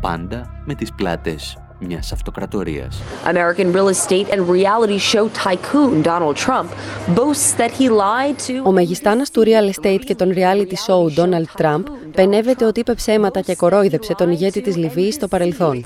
Πάντα 0.00 0.62
με 0.66 0.74
τις 0.74 0.92
πλάτες 0.92 1.56
μιας 1.78 2.12
αυτοκρατορίας. 2.12 3.02
American 3.24 3.74
real 3.76 3.88
estate 3.88 4.28
and 4.34 4.40
reality 4.50 4.98
show 5.12 5.28
tycoon 5.44 6.02
Donald 6.02 6.36
Trump 6.46 6.68
boasts 7.16 7.52
that 7.58 7.70
he 7.78 7.88
lied 7.88 8.38
to... 8.46 8.62
Ο 8.64 8.72
μεγιστάνας 8.72 9.30
του 9.30 9.42
real 9.46 9.80
estate 9.80 10.00
και 10.04 10.14
των 10.14 10.32
reality 10.34 10.76
show 10.86 11.24
Donald 11.24 11.62
Trump 11.62 11.82
πενεύεται 12.12 12.64
ότι 12.64 12.80
είπε 12.80 12.94
ψέματα 12.94 13.40
και 13.40 13.54
κορόιδεψε 13.54 14.14
τον 14.14 14.30
ηγέτη 14.30 14.60
της 14.60 14.76
Λιβύης 14.76 15.14
στο 15.14 15.28
παρελθόν. 15.28 15.82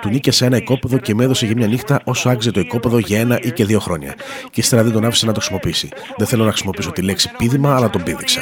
Του 0.00 0.08
νίκησε 0.08 0.44
ένα 0.44 0.56
οικόπεδο 0.56 0.98
και 0.98 1.14
με 1.14 1.24
έδωσε 1.24 1.46
για 1.46 1.54
μια 1.56 1.66
νύχτα 1.66 2.00
όσο 2.04 2.28
άξιζε 2.28 2.50
το 2.50 2.60
οικόπεδο 2.60 2.98
για 2.98 3.20
ένα 3.20 3.38
ή 3.42 3.50
και 3.50 3.64
δύο 3.64 3.78
χρόνια. 3.78 4.14
Και 4.50 4.60
ύστερα 4.60 4.82
δεν 4.82 4.92
τον 4.92 5.04
άφησε 5.04 5.26
να 5.26 5.32
το 5.32 5.40
χρησιμοποιήσει. 5.40 5.88
Δεν 6.16 6.26
θέλω 6.26 6.44
να 6.44 6.50
χρησιμοποιήσω 6.50 6.90
τη 6.90 7.02
λέξη 7.02 7.30
πίδημα, 7.36 7.74
αλλά 7.76 7.90
τον 7.90 8.02
πήδηξα. 8.02 8.40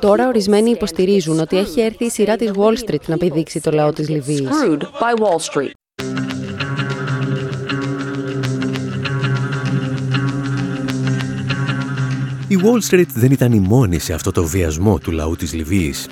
Τώρα 0.00 0.28
ορισμένοι 0.28 0.70
υποστηρίζουν 0.70 1.40
ότι 1.40 1.58
έχει 1.58 1.80
έρθει 1.80 2.04
η 2.04 2.10
σειρά 2.10 2.36
της 2.36 2.50
Wall 2.56 2.90
Street 2.90 3.06
να 3.06 3.16
πηδήξει 3.16 3.60
το 3.60 3.70
λαό 3.70 3.92
της 3.92 4.08
Λιβύης. 4.08 4.48
Η 12.48 12.58
Wall 12.62 12.90
Street 12.90 13.08
δεν 13.14 13.30
ήταν 13.30 13.52
η 13.52 13.60
μόνη 13.60 13.98
σε 13.98 14.12
αυτό 14.12 14.30
το 14.32 14.44
βιασμό 14.44 14.98
του 14.98 15.10
λαού 15.10 15.36
της 15.36 15.52
Λιβύης. 15.52 16.08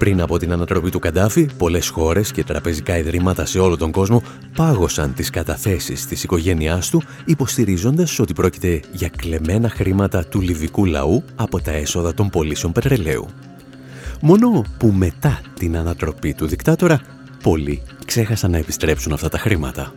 Πριν 0.00 0.20
από 0.20 0.38
την 0.38 0.52
ανατροπή 0.52 0.90
του 0.90 0.98
Καντάφη, 0.98 1.48
πολλές 1.56 1.88
χώρες 1.88 2.32
και 2.32 2.44
τραπεζικά 2.44 2.98
ιδρύματα 2.98 3.46
σε 3.46 3.58
όλο 3.58 3.76
τον 3.76 3.90
κόσμο 3.90 4.22
πάγωσαν 4.56 5.14
τις 5.14 5.30
καταθέσεις 5.30 6.06
της 6.06 6.22
οικογένειάς 6.22 6.90
του, 6.90 7.02
υποστηρίζοντας 7.24 8.18
ότι 8.18 8.32
πρόκειται 8.32 8.80
για 8.92 9.08
κλεμμένα 9.16 9.70
χρήματα 9.70 10.24
του 10.24 10.40
λιβικού 10.40 10.84
λαού 10.84 11.24
από 11.36 11.60
τα 11.60 11.70
έσοδα 11.70 12.14
των 12.14 12.30
πωλήσεων 12.30 12.72
πετρελαίου. 12.72 13.28
Μόνο 14.20 14.64
που 14.78 14.86
μετά 14.86 15.40
την 15.58 15.76
ανατροπή 15.76 16.34
του 16.34 16.46
δικτάτορα, 16.46 17.00
πολλοί 17.42 17.82
ξέχασαν 18.04 18.50
να 18.50 18.58
επιστρέψουν 18.58 19.12
αυτά 19.12 19.28
τα 19.28 19.38
χρήματα. 19.38 19.92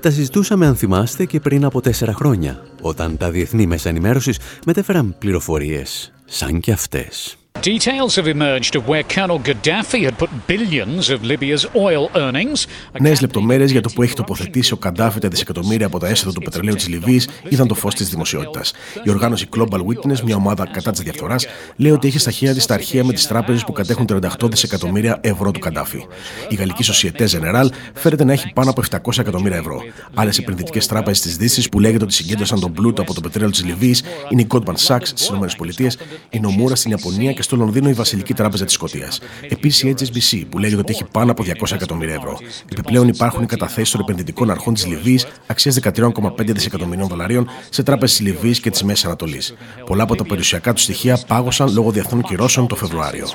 Τα 0.00 0.10
συζητούσαμε 0.10 0.66
αν 0.66 0.76
θυμάστε 0.76 1.24
και 1.24 1.40
πριν 1.40 1.64
από 1.64 1.80
τέσσερα 1.80 2.12
χρόνια, 2.12 2.62
όταν 2.80 3.16
τα 3.16 3.30
διεθνή 3.30 3.66
μέσα 3.66 3.88
ενημέρωσης 3.88 4.38
μετέφεραν 4.66 5.14
πληροφορίες 5.18 6.12
σαν 6.24 6.60
και 6.60 6.72
αυτές. 6.72 7.36
Details 7.74 8.14
have 8.14 8.28
emerged 8.36 8.76
of 8.78 8.82
where 8.90 9.02
Colonel 9.14 9.40
Gaddafi 9.48 10.00
had 10.08 10.16
put 10.22 10.30
billions 10.46 11.10
of 11.10 11.18
Libya's 11.30 11.66
oil 11.74 12.10
earnings. 12.14 12.66
Νέες 13.00 13.20
λεπτομέρειες 13.20 13.70
για 13.70 13.80
το 13.80 13.90
που 13.94 14.02
έχει 14.02 14.14
τοποθετήσει 14.14 14.72
ο 14.72 14.76
Καντάφη 14.76 15.20
τα 15.20 15.28
δισεκατομμύρια 15.28 15.86
από 15.86 15.98
τα 15.98 16.08
έσοδα 16.08 16.32
του 16.32 16.42
πετρελαίου 16.42 16.74
της 16.74 16.88
Λιβύης 16.88 17.28
είδαν 17.48 17.68
το 17.68 17.74
φως 17.74 17.94
της 17.94 18.08
δημοσιότητας. 18.08 18.72
Η 19.04 19.10
οργάνωση 19.10 19.48
Global 19.56 19.78
Witness, 19.78 20.20
μια 20.20 20.36
ομάδα 20.36 20.68
κατά 20.72 20.90
της 20.90 21.00
διαφθοράς, 21.00 21.46
λέει 21.76 21.92
ότι 21.92 22.08
έχει 22.08 22.18
στα 22.18 22.30
χέρια 22.30 22.54
της 22.54 22.66
τα 22.66 22.74
αρχεία 22.74 23.04
με 23.04 23.12
τις 23.12 23.26
τράπεζες 23.26 23.64
που 23.64 23.72
κατέχουν 23.72 24.06
38 24.06 24.48
δισεκατομμύρια 24.50 25.18
ευρώ 25.20 25.50
του 25.50 25.60
Καντάφη. 25.60 26.06
Η 26.48 26.54
γαλλική 26.54 26.84
Societe 26.92 27.26
Generale 27.28 27.68
φέρεται 27.94 28.24
να 28.24 28.32
έχει 28.32 28.52
πάνω 28.54 28.70
από 28.70 28.82
700 28.90 29.18
εκατομμύρια 29.18 29.56
ευρώ. 29.56 29.82
Άλλες 30.14 30.38
επενδυτικές 30.38 30.86
τράπεζες 30.86 31.20
της 31.20 31.36
Δύσης 31.36 31.68
που 31.68 31.80
λέγεται 31.80 32.04
ότι 32.04 32.12
συγκέντρωσαν 32.12 32.60
τον 32.60 32.72
πλούτο 32.72 33.02
από 33.02 33.14
το 33.14 33.20
πετρέλαιο 33.20 33.50
της 33.50 33.64
Λιβύης 33.64 34.02
είναι 34.30 34.40
η 34.40 34.46
Goldman 34.50 34.74
Sachs 34.86 35.00
στις 35.02 35.28
ΗΠΑ, 35.28 35.90
η 36.30 36.40
Νομούρα 36.40 36.74
στην 36.74 36.90
Ιαπωνία 36.90 37.32
και 37.32 37.42
στο 37.42 37.55
Λονδίνο 37.56 37.88
η 37.88 37.92
Βασιλική 37.92 38.34
Τράπεζα 38.34 38.64
της 38.64 38.74
Σκωτίας. 38.74 39.20
Επίσης 39.48 39.82
η 39.82 39.94
HSBC 39.98 40.46
που 40.50 40.58
λέγεται 40.58 40.80
ότι 40.80 40.92
έχει 40.92 41.04
πάνω 41.04 41.30
από 41.30 41.42
200 41.42 41.72
εκατομμύρια 41.72 42.14
ευρώ. 42.14 42.38
Επιπλέον 42.72 43.08
υπάρχουν 43.08 43.42
οι 43.42 43.46
καταθέσεις 43.46 43.90
των 43.90 44.00
επενδυτικών 44.00 44.50
αρχών 44.50 44.74
της 44.74 44.86
Λιβύης 44.86 45.26
αξίας 45.46 45.74
13,5 45.74 46.52
δισεκατομμυρίων 46.52 47.08
δολαρίων 47.08 47.48
σε 47.70 47.82
τράπεζες 47.82 48.16
της 48.16 48.26
Λιβύης 48.26 48.60
και 48.60 48.70
της 48.70 48.82
Μέσης 48.82 49.04
Ανατολής. 49.04 49.54
Πολλά 49.86 50.02
από 50.02 50.14
τα 50.14 50.24
περιουσιακά 50.24 50.72
τους 50.72 50.82
στοιχεία 50.82 51.18
πάγωσαν 51.26 51.72
λόγω 51.72 51.90
διεθνών 51.90 52.22
κυρώσεων 52.22 52.66
το 52.66 52.76
Φεβρουάριο. 52.76 53.26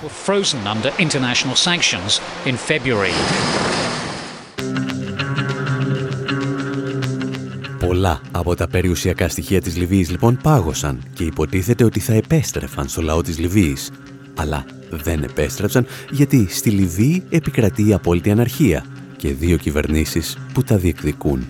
Πολλά 7.79 8.21
από 8.31 8.55
τα 8.55 8.67
περιουσιακά 8.67 9.29
στοιχεία 9.29 9.61
της 9.61 9.77
Λιβύης 9.77 10.09
λοιπόν 10.09 10.39
πάγωσαν 10.43 11.03
και 11.13 11.23
υποτίθεται 11.23 11.83
ότι 11.83 11.99
θα 11.99 12.13
επέστρεφαν 12.13 12.87
στο 12.87 13.01
λαό 13.01 13.21
της 13.21 13.39
Λιβύης. 13.39 13.91
Αλλά 14.41 14.65
δεν 14.89 15.23
επέστρεψαν 15.23 15.85
γιατί 16.11 16.47
στη 16.49 16.69
Λιβύη 16.69 17.23
επικρατεί 17.29 17.87
η 17.87 17.93
απόλυτη 17.93 18.31
αναρχία 18.31 18.85
και 19.17 19.33
δύο 19.33 19.57
κυβερνήσεις 19.57 20.37
που 20.53 20.63
τα 20.63 20.77
διεκδικούν. 20.77 21.45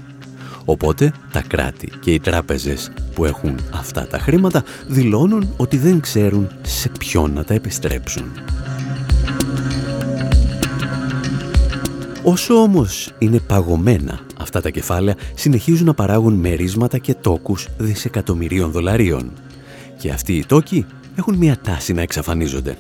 Οπότε 0.66 1.14
τα 1.32 1.42
κράτη 1.42 1.92
και 2.00 2.12
οι 2.14 2.20
τράπεζες 2.20 2.92
που 3.14 3.26
έχουν 3.26 3.60
αυτά 3.74 4.08
τα 4.08 4.20
χρήματα 4.20 4.64
δηλώνουν 4.88 5.54
ότι 5.58 5.78
δεν 5.78 6.00
ξέρουν 6.00 6.48
σε 6.62 6.90
ποιον 7.00 7.34
να 7.34 7.44
τα 7.44 7.54
επιστρέψουν. 7.54 8.32
Όσο 12.24 12.54
όμως 12.54 13.14
είναι 13.20 13.40
παγωμένα 13.40 14.20
αυτά 14.40 14.62
τα 14.62 14.70
κεφάλαια, 14.70 15.16
συνεχίζουν 15.36 15.86
να 15.86 15.94
παράγουν 15.94 16.34
μερίσματα 16.34 16.98
και 16.98 17.14
τόκους 17.14 17.68
δισεκατομμυρίων 17.78 18.72
δολαρίων. 18.72 19.32
Και 20.00 20.12
αυτοί 20.12 20.34
οι 20.34 20.46
τόκοι 20.46 20.86
έχουν 21.16 21.36
μια 21.36 21.58
τάση 21.62 21.94
να 21.94 22.02
εξαφανίζονται. 22.02 22.78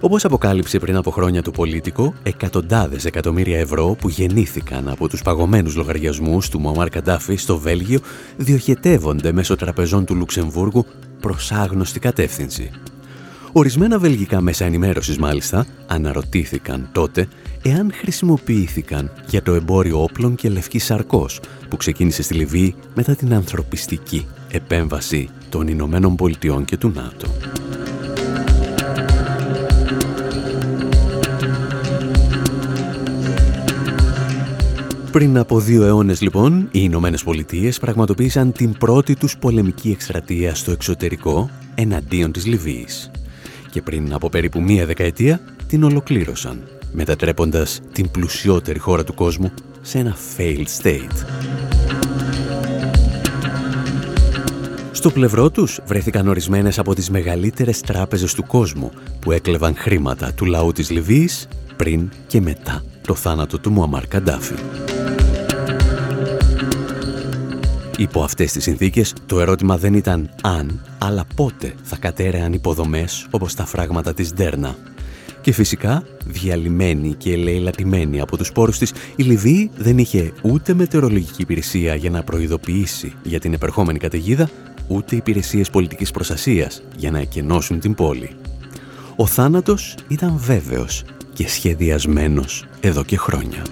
Όπως 0.00 0.24
αποκάλυψε 0.24 0.78
πριν 0.78 0.96
από 0.96 1.10
χρόνια 1.10 1.42
το 1.42 1.50
πολίτικο, 1.50 2.14
εκατοντάδες 2.22 3.04
εκατομμύρια 3.04 3.58
ευρώ 3.58 3.96
που 3.98 4.08
γεννήθηκαν 4.08 4.88
από 4.88 5.08
τους 5.08 5.22
παγωμένους 5.22 5.76
λογαριασμούς 5.76 6.48
του 6.48 6.60
Μωμάρ 6.60 6.88
Καντάφη 6.88 7.36
στο 7.36 7.58
Βέλγιο 7.58 8.00
διοχετεύονται 8.36 9.32
μέσω 9.32 9.56
τραπεζών 9.56 10.04
του 10.04 10.14
Λουξεμβούργου 10.14 10.86
προς 11.20 11.52
άγνωστη 11.52 11.98
κατεύθυνση. 12.00 12.70
Ορισμένα 13.56 13.98
βελγικά 13.98 14.40
μέσα 14.40 14.64
ενημέρωσης 14.64 15.18
μάλιστα 15.18 15.66
αναρωτήθηκαν 15.86 16.88
τότε 16.92 17.28
εάν 17.62 17.92
χρησιμοποιήθηκαν 17.92 19.10
για 19.26 19.42
το 19.42 19.52
εμπόριο 19.52 20.02
όπλων 20.02 20.34
και 20.34 20.48
λευκή 20.48 20.78
σαρκός 20.78 21.40
που 21.68 21.76
ξεκίνησε 21.76 22.22
στη 22.22 22.34
Λιβύη 22.34 22.74
μετά 22.94 23.14
την 23.14 23.34
ανθρωπιστική 23.34 24.26
επέμβαση 24.50 25.28
των 25.48 25.68
Ηνωμένων 25.68 26.16
Πολιτειών 26.16 26.64
και 26.64 26.76
του 26.76 26.92
ΝΑΤΟ. 26.94 27.26
Πριν 35.12 35.38
από 35.38 35.60
δύο 35.60 35.84
αιώνες 35.84 36.20
λοιπόν, 36.20 36.60
οι 36.60 36.68
Ηνωμένες 36.72 37.22
Πολιτείες 37.22 37.78
πραγματοποίησαν 37.78 38.52
την 38.52 38.72
πρώτη 38.72 39.16
τους 39.16 39.36
πολεμική 39.38 39.90
εκστρατεία 39.90 40.54
στο 40.54 40.70
εξωτερικό 40.70 41.50
εναντίον 41.74 42.32
της 42.32 42.46
Λιβύης. 42.46 43.10
Και 43.74 43.82
πριν 43.82 44.12
από 44.12 44.28
περίπου 44.28 44.60
μία 44.60 44.86
δεκαετία 44.86 45.40
την 45.66 45.82
ολοκλήρωσαν, 45.82 46.68
μετατρέποντας 46.92 47.80
την 47.92 48.10
πλουσιότερη 48.10 48.78
χώρα 48.78 49.04
του 49.04 49.14
κόσμου 49.14 49.52
σε 49.82 49.98
ένα 49.98 50.16
failed 50.36 50.82
state. 50.82 51.26
Στο 54.92 55.10
πλευρό 55.10 55.50
τους 55.50 55.80
βρέθηκαν 55.86 56.28
ορισμένες 56.28 56.78
από 56.78 56.94
τις 56.94 57.10
μεγαλύτερες 57.10 57.80
τράπεζες 57.80 58.34
του 58.34 58.46
κόσμου 58.46 58.90
που 59.20 59.32
έκλεβαν 59.32 59.76
χρήματα 59.76 60.32
του 60.32 60.44
λαού 60.44 60.72
της 60.72 60.90
Λιβύης 60.90 61.48
πριν 61.76 62.10
και 62.26 62.40
μετά 62.40 62.84
το 63.06 63.14
θάνατο 63.14 63.58
του 63.58 63.70
Μουαμάρ 63.70 64.06
Καντάφη. 64.06 64.54
Υπό 67.96 68.22
αυτές 68.22 68.52
τις 68.52 68.62
συνθήκες, 68.62 69.14
το 69.26 69.40
ερώτημα 69.40 69.78
δεν 69.78 69.94
ήταν 69.94 70.30
αν, 70.42 70.84
αλλά 70.98 71.24
πότε 71.34 71.74
θα 71.82 71.96
κατέρεαν 71.96 72.52
υποδομές 72.52 73.26
όπως 73.30 73.54
τα 73.54 73.64
φράγματα 73.66 74.14
της 74.14 74.32
Ντέρνα. 74.32 74.76
Και 75.40 75.52
φυσικά, 75.52 76.02
διαλυμένη 76.24 77.14
και 77.14 77.32
ελεηλατημένη 77.32 78.20
από 78.20 78.36
τους 78.36 78.52
πόρους 78.52 78.78
της, 78.78 78.92
η 79.16 79.22
Λιβύη 79.22 79.70
δεν 79.76 79.98
είχε 79.98 80.32
ούτε 80.42 80.74
μετεωρολογική 80.74 81.42
υπηρεσία 81.42 81.94
για 81.94 82.10
να 82.10 82.22
προειδοποιήσει 82.22 83.12
για 83.22 83.40
την 83.40 83.52
επερχόμενη 83.52 83.98
καταιγίδα, 83.98 84.50
ούτε 84.88 85.16
υπηρεσίες 85.16 85.70
πολιτικής 85.70 86.10
προστασίας 86.10 86.82
για 86.96 87.10
να 87.10 87.18
εκενώσουν 87.18 87.80
την 87.80 87.94
πόλη. 87.94 88.30
Ο 89.16 89.26
θάνατος 89.26 89.94
ήταν 90.08 90.34
βέβαιος 90.36 91.04
και 91.32 91.48
σχεδιασμένος 91.48 92.64
εδώ 92.80 93.04
και 93.04 93.16
χρόνια. 93.16 93.62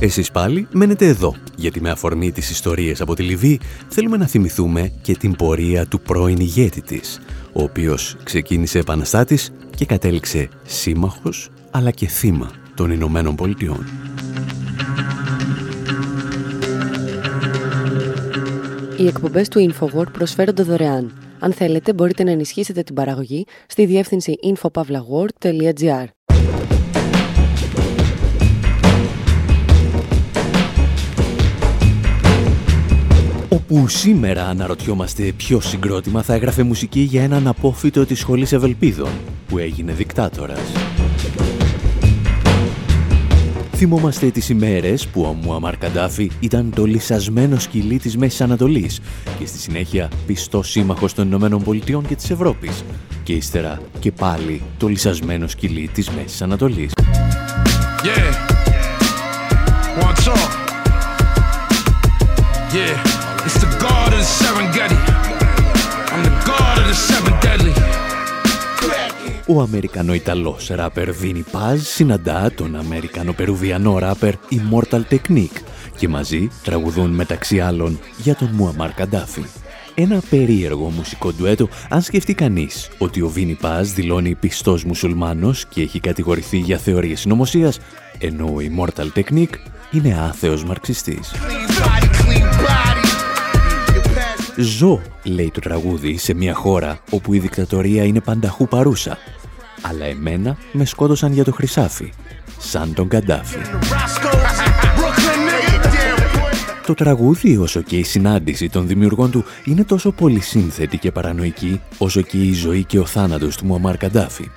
Εσείς 0.00 0.30
πάλι 0.30 0.68
μένετε 0.72 1.06
εδώ, 1.06 1.34
γιατί 1.56 1.80
με 1.80 1.90
αφορμή 1.90 2.32
τις 2.32 2.50
ιστορίες 2.50 3.00
από 3.00 3.14
τη 3.14 3.22
Λιβύη 3.22 3.60
θέλουμε 3.88 4.16
να 4.16 4.26
θυμηθούμε 4.26 4.92
και 5.02 5.16
την 5.16 5.36
πορεία 5.36 5.86
του 5.86 6.00
πρώην 6.00 6.38
ηγέτη 6.38 6.80
της, 6.80 7.20
ο 7.52 7.62
οποίος 7.62 8.16
ξεκίνησε 8.22 8.78
επαναστάτης 8.78 9.52
και 9.76 9.86
κατέληξε 9.86 10.48
σύμμαχος 10.62 11.50
αλλά 11.70 11.90
και 11.90 12.06
θύμα 12.06 12.50
των 12.74 12.90
Ηνωμένων 12.90 13.34
Πολιτειών. 13.34 13.86
Οι 18.98 19.06
εκπομπές 19.06 19.48
του 19.48 19.72
InfoWord 19.72 20.12
προσφέρονται 20.12 20.62
δωρεάν. 20.62 21.12
Αν 21.38 21.52
θέλετε 21.52 21.92
μπορείτε 21.92 22.24
να 22.24 22.30
ενισχύσετε 22.30 22.82
την 22.82 22.94
παραγωγή 22.94 23.44
στη 23.66 23.86
διεύθυνση 23.86 24.34
infopavlagor.gr 24.42 26.15
όπου 33.48 33.88
σήμερα 33.88 34.46
αναρωτιόμαστε 34.46 35.32
ποιο 35.36 35.60
συγκρότημα 35.60 36.22
θα 36.22 36.34
έγραφε 36.34 36.62
μουσική 36.62 37.00
για 37.00 37.22
έναν 37.22 37.46
απόφυτο 37.46 38.06
της 38.06 38.18
σχολής 38.18 38.52
Ευελπίδων, 38.52 39.08
που 39.48 39.58
έγινε 39.58 39.92
δικτάτορας. 39.92 40.60
Θυμόμαστε 43.74 44.30
τις 44.30 44.48
ημέρες 44.48 45.06
που 45.06 45.22
ο 45.22 45.32
Μουαμάρ 45.32 45.76
Καντάφη 45.76 46.30
ήταν 46.40 46.72
το 46.74 46.84
λυσασμένο 46.84 47.58
σκυλί 47.58 47.98
της 47.98 48.16
Μέσης 48.16 48.40
Ανατολής 48.40 49.00
και 49.38 49.46
στη 49.46 49.58
συνέχεια 49.58 50.10
πιστό 50.26 50.62
σύμμαχος 50.62 51.14
των 51.14 51.26
Ηνωμένων 51.26 51.62
Πολιτειών 51.62 52.06
και 52.06 52.14
της 52.14 52.30
Ευρώπης 52.30 52.84
και 53.22 53.32
ύστερα 53.32 53.80
και 53.98 54.12
πάλι 54.12 54.62
το 54.78 54.88
λυσασμένο 54.88 55.48
σκυλί 55.48 55.90
της 55.92 56.10
Μέσης 56.10 56.42
Ανατολής. 56.42 56.92
Yeah. 62.76 63.25
Yeah. 63.46 65.06
Ο 69.48 69.60
Αμερικανο-Ιταλός 69.60 70.68
ράπερ 70.68 71.12
Βίνι 71.12 71.44
Πάζ 71.50 71.80
συναντά 71.80 72.52
τον 72.54 72.76
Αμερικανο-Περουβιανό 72.76 73.98
ράπερ 73.98 74.34
Immortal 74.34 75.00
Technique 75.10 75.60
και 75.96 76.08
μαζί 76.08 76.48
τραγουδούν 76.62 77.10
μεταξύ 77.10 77.60
άλλων 77.60 77.98
για 78.16 78.34
τον 78.34 78.50
Μουαμάρ 78.52 78.92
Καντάφη. 78.92 79.44
Ένα 79.94 80.22
περίεργο 80.30 80.88
μουσικό 80.88 81.32
ντουέτο 81.32 81.68
αν 81.88 82.02
σκεφτεί 82.02 82.34
κανείς 82.34 82.88
ότι 82.98 83.20
ο 83.20 83.28
Βίνι 83.28 83.54
Πάζ 83.54 83.88
δηλώνει 83.88 84.34
πιστός 84.34 84.84
μουσουλμάνος 84.84 85.66
και 85.68 85.82
έχει 85.82 86.00
κατηγορηθεί 86.00 86.58
για 86.58 86.78
θεωρίες 86.78 87.20
συνωμοσίας, 87.20 87.78
ενώ 88.18 88.44
ο 88.44 88.56
Immortal 88.58 89.08
Technique 89.18 89.54
είναι 89.90 90.18
άθεος 90.28 90.64
μαρξιστής. 90.64 91.32
Ζω, 94.56 95.00
λέει 95.22 95.50
το 95.54 95.60
τραγούδι, 95.60 96.18
σε 96.18 96.34
μια 96.34 96.54
χώρα 96.54 96.98
όπου 97.10 97.34
η 97.34 97.38
δικτατορία 97.38 98.04
είναι 98.04 98.20
πανταχού 98.20 98.68
παρούσα. 98.68 99.18
Αλλά 99.82 100.04
εμένα 100.04 100.56
με 100.72 100.84
σκότωσαν 100.84 101.32
για 101.32 101.44
το 101.44 101.52
χρυσάφι, 101.52 102.12
σαν 102.58 102.94
τον 102.94 103.08
Καντάφη. 103.08 103.58
Το 106.86 106.94
τραγούδι, 106.94 107.56
όσο 107.56 107.82
και 107.82 107.96
η 107.96 108.02
συνάντηση 108.02 108.68
των 108.68 108.86
δημιουργών 108.86 109.30
του, 109.30 109.44
είναι 109.64 109.84
τόσο 109.84 110.10
πολύ 110.10 110.40
σύνθετη 110.40 110.98
και 110.98 111.12
παρανοϊκή, 111.12 111.80
όσο 111.98 112.20
και 112.20 112.36
η 112.38 112.52
ζωή 112.52 112.84
και 112.84 112.98
ο 112.98 113.06
θάνατος 113.06 113.56
του 113.56 113.66
Μουαμάρ 113.66 113.96
Καντάφη. 113.96 114.50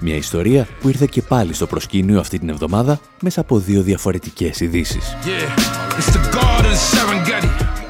Μια 0.00 0.14
ιστορία 0.14 0.66
που 0.80 0.88
ήρθε 0.88 1.06
και 1.10 1.22
πάλι 1.22 1.54
στο 1.54 1.66
προσκήνιο 1.66 2.20
αυτή 2.20 2.38
την 2.38 2.48
εβδομάδα 2.48 3.00
μέσα 3.20 3.40
από 3.40 3.58
δύο 3.58 3.82
διαφορετικές 3.82 4.60
ειδήσεις. 4.60 5.16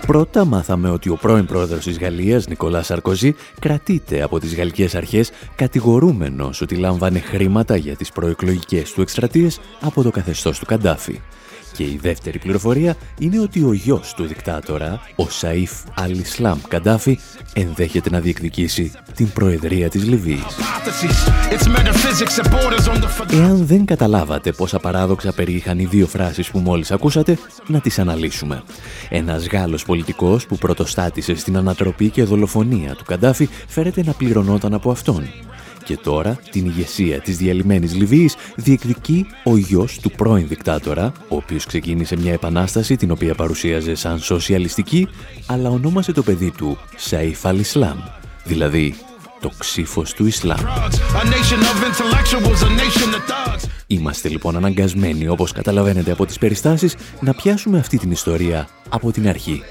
Πρώτα 0.07 0.45
μάθαμε 0.45 0.91
ότι 0.91 1.09
ο 1.09 1.17
πρώην 1.17 1.47
πρόεδρος 1.47 1.85
της 1.85 1.99
Γαλλίας, 1.99 2.47
Νικολά 2.49 2.83
Σαρκοζή, 2.83 3.35
κρατείται 3.61 4.23
από 4.23 4.41
τις 4.41 4.55
γαλλικές 4.55 4.95
αρχές 4.95 5.31
κατηγορούμενος 5.57 6.61
ότι 6.61 6.75
λάμβανε 6.75 7.19
χρήματα 7.19 7.77
για 7.77 7.97
τις 7.97 8.13
προεκλογικές 8.13 8.93
του 8.93 9.01
εκστρατείες 9.01 9.61
από 9.81 10.03
το 10.03 10.11
καθεστώς 10.11 10.59
του 10.59 10.67
Καντάφη. 10.67 11.21
Και 11.73 11.83
η 11.83 11.99
δεύτερη 12.03 12.39
πληροφορία 12.39 12.97
είναι 13.19 13.41
ότι 13.41 13.63
ο 13.65 13.73
γιος 13.73 14.15
του 14.15 14.25
δικτάτορα, 14.25 15.01
ο 15.17 15.27
Σαΐφ 15.41 15.71
Αλ-Ισλάμ 15.95 16.59
Καντάφη, 16.69 17.19
ενδέχεται 17.53 18.11
να 18.11 18.21
διεκδικήσει 18.21 18.93
την 19.15 19.33
Προεδρία 19.33 19.89
της 19.89 20.05
Λιβύης. 20.05 20.57
Εάν 23.33 23.67
δεν 23.67 23.85
καταλάβατε 23.85 24.53
πόσα 24.53 24.79
παράδοξα 24.79 25.33
περιείχαν 25.33 25.79
οι 25.79 25.85
δύο 25.85 26.07
φράσεις 26.07 26.51
που 26.51 26.59
μόλις 26.59 26.91
ακούσατε, 26.91 27.39
να 27.67 27.81
τις 27.81 27.99
αναλύσουμε. 27.99 28.63
Ένας 29.09 29.47
Γάλλος 29.47 29.85
πολιτικός 29.85 30.47
που 30.47 30.57
πρωτοστάτησε 30.57 31.35
στην 31.35 31.57
ανατροπή 31.57 32.11
και 32.11 32.25
δολοφονία 32.25 32.95
του 32.95 33.05
Καντάφη 33.05 33.49
φέρεται 33.67 34.03
να 34.05 34.13
πληρωνόταν 34.13 34.75
από 34.75 34.91
αυτόν. 34.91 35.29
Και 35.85 35.97
τώρα 35.97 36.39
την 36.51 36.67
ηγεσία 36.67 37.21
της 37.21 37.37
διαλυμένης 37.37 37.95
Λιβύης 37.95 38.37
διεκδικεί 38.57 39.27
ο 39.45 39.57
γιος 39.57 39.99
του 40.01 40.11
πρώην 40.11 40.49
δικτάτορα, 40.49 41.13
ο 41.29 41.37
οποίος 41.37 41.67
ξεκίνησε 41.67 42.17
μια 42.17 42.33
επανάσταση 42.33 42.97
την 42.97 43.11
οποία 43.11 43.35
παρουσίαζε 43.35 43.95
σαν 43.95 44.19
σοσιαλιστική, 44.19 45.09
αλλά 45.47 45.71
ονόμασε 45.71 46.13
το 46.13 46.23
παιδί 46.23 46.51
του 46.51 46.79
Σαΐφ 47.11 47.37
Αλ-Ισλάμ, 47.43 47.99
δηλαδή 48.45 48.95
το 49.41 49.51
ξύφος 49.59 50.13
του 50.13 50.27
Ισλάμ. 50.27 50.61
Είμαστε 53.87 54.29
λοιπόν 54.29 54.57
αναγκασμένοι, 54.57 55.29
όπως 55.29 55.53
καταλαβαίνετε 55.53 56.13
από 56.13 56.27
τις 56.27 56.39
περιστάσεις, 56.39 56.97
να 57.21 57.35
πιάσουμε 57.35 57.79
αυτή 57.79 57.99
την 57.99 58.11
ιστορία 58.11 58.69
από 58.89 59.13
την 59.13 59.29
αρχή. 59.29 59.63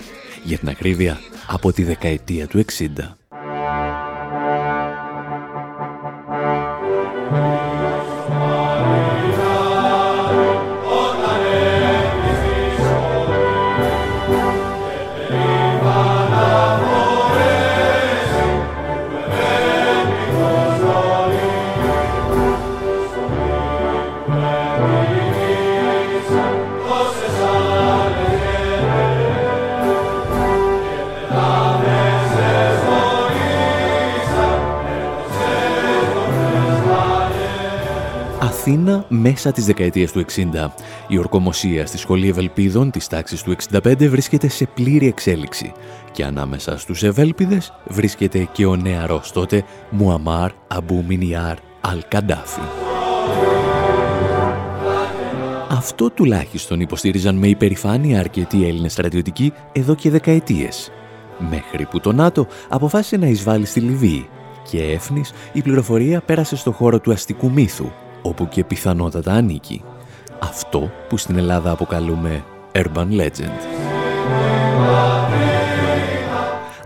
Για 0.44 0.58
την 0.58 0.70
ακρίβεια, 0.70 1.20
από 1.48 1.72
τη 1.72 1.84
δεκαετία 1.84 2.48
του 2.48 2.58
60. 2.58 3.21
Αθήνα 38.72 39.06
μέσα 39.08 39.52
της 39.52 39.66
δεκαετίας 39.66 40.12
του 40.12 40.20
60. 40.20 40.74
Η 41.08 41.18
ορκομοσία 41.18 41.86
στη 41.86 41.98
Σχολή 41.98 42.30
Ευελπίδων 42.30 42.92
της 42.92 43.08
τάξης 43.08 43.44
του 43.44 43.56
65 43.72 44.08
βρίσκεται 44.10 44.48
σε 44.48 44.66
πλήρη 44.66 45.08
εξέλιξη 45.08 45.72
και 46.12 46.24
ανάμεσα 46.24 46.78
στους 46.78 47.04
Ευέλπιδες 47.04 47.74
βρίσκεται 47.88 48.48
και 48.52 48.66
ο 48.66 48.76
νεαρός 48.76 49.32
τότε 49.32 49.64
Μουαμάρ 49.90 50.52
Αμπού 50.68 51.04
Μινιάρ 51.08 51.58
Αλ 51.82 52.04
Καντάφη. 52.08 52.91
Αυτό 55.74 56.10
τουλάχιστον 56.10 56.80
υποστήριζαν 56.80 57.36
με 57.36 57.48
υπερηφάνεια 57.48 58.20
αρκετοί 58.20 58.68
Έλληνες 58.68 58.92
στρατιωτικοί 58.92 59.54
εδώ 59.72 59.96
και 59.96 60.10
δεκαετίες. 60.10 60.92
Μέχρι 61.50 61.86
που 61.86 62.00
το 62.00 62.12
ΝΑΤΟ 62.12 62.48
αποφάσισε 62.70 63.18
να 63.18 63.28
εισβάλλει 63.28 63.66
στη 63.66 63.80
Λιβύη 63.80 64.30
και 64.70 64.84
έφνης 64.84 65.32
η 65.54 65.62
πληροφορία 65.62 66.22
πέρασε 66.22 66.56
στο 66.56 66.72
χώρο 66.72 67.00
του 67.00 67.12
αστικού 67.12 67.52
μύθου 67.52 67.92
όπου 68.22 68.48
και 68.48 68.64
πιθανότατα 68.64 69.34
ανήκει. 69.34 69.84
Αυτό 70.40 70.92
που 71.10 71.18
στην 71.18 71.38
Ελλάδα 71.38 71.72
αποκαλούμε 71.72 72.44
Urban 72.72 73.08
Legend. 73.20 73.60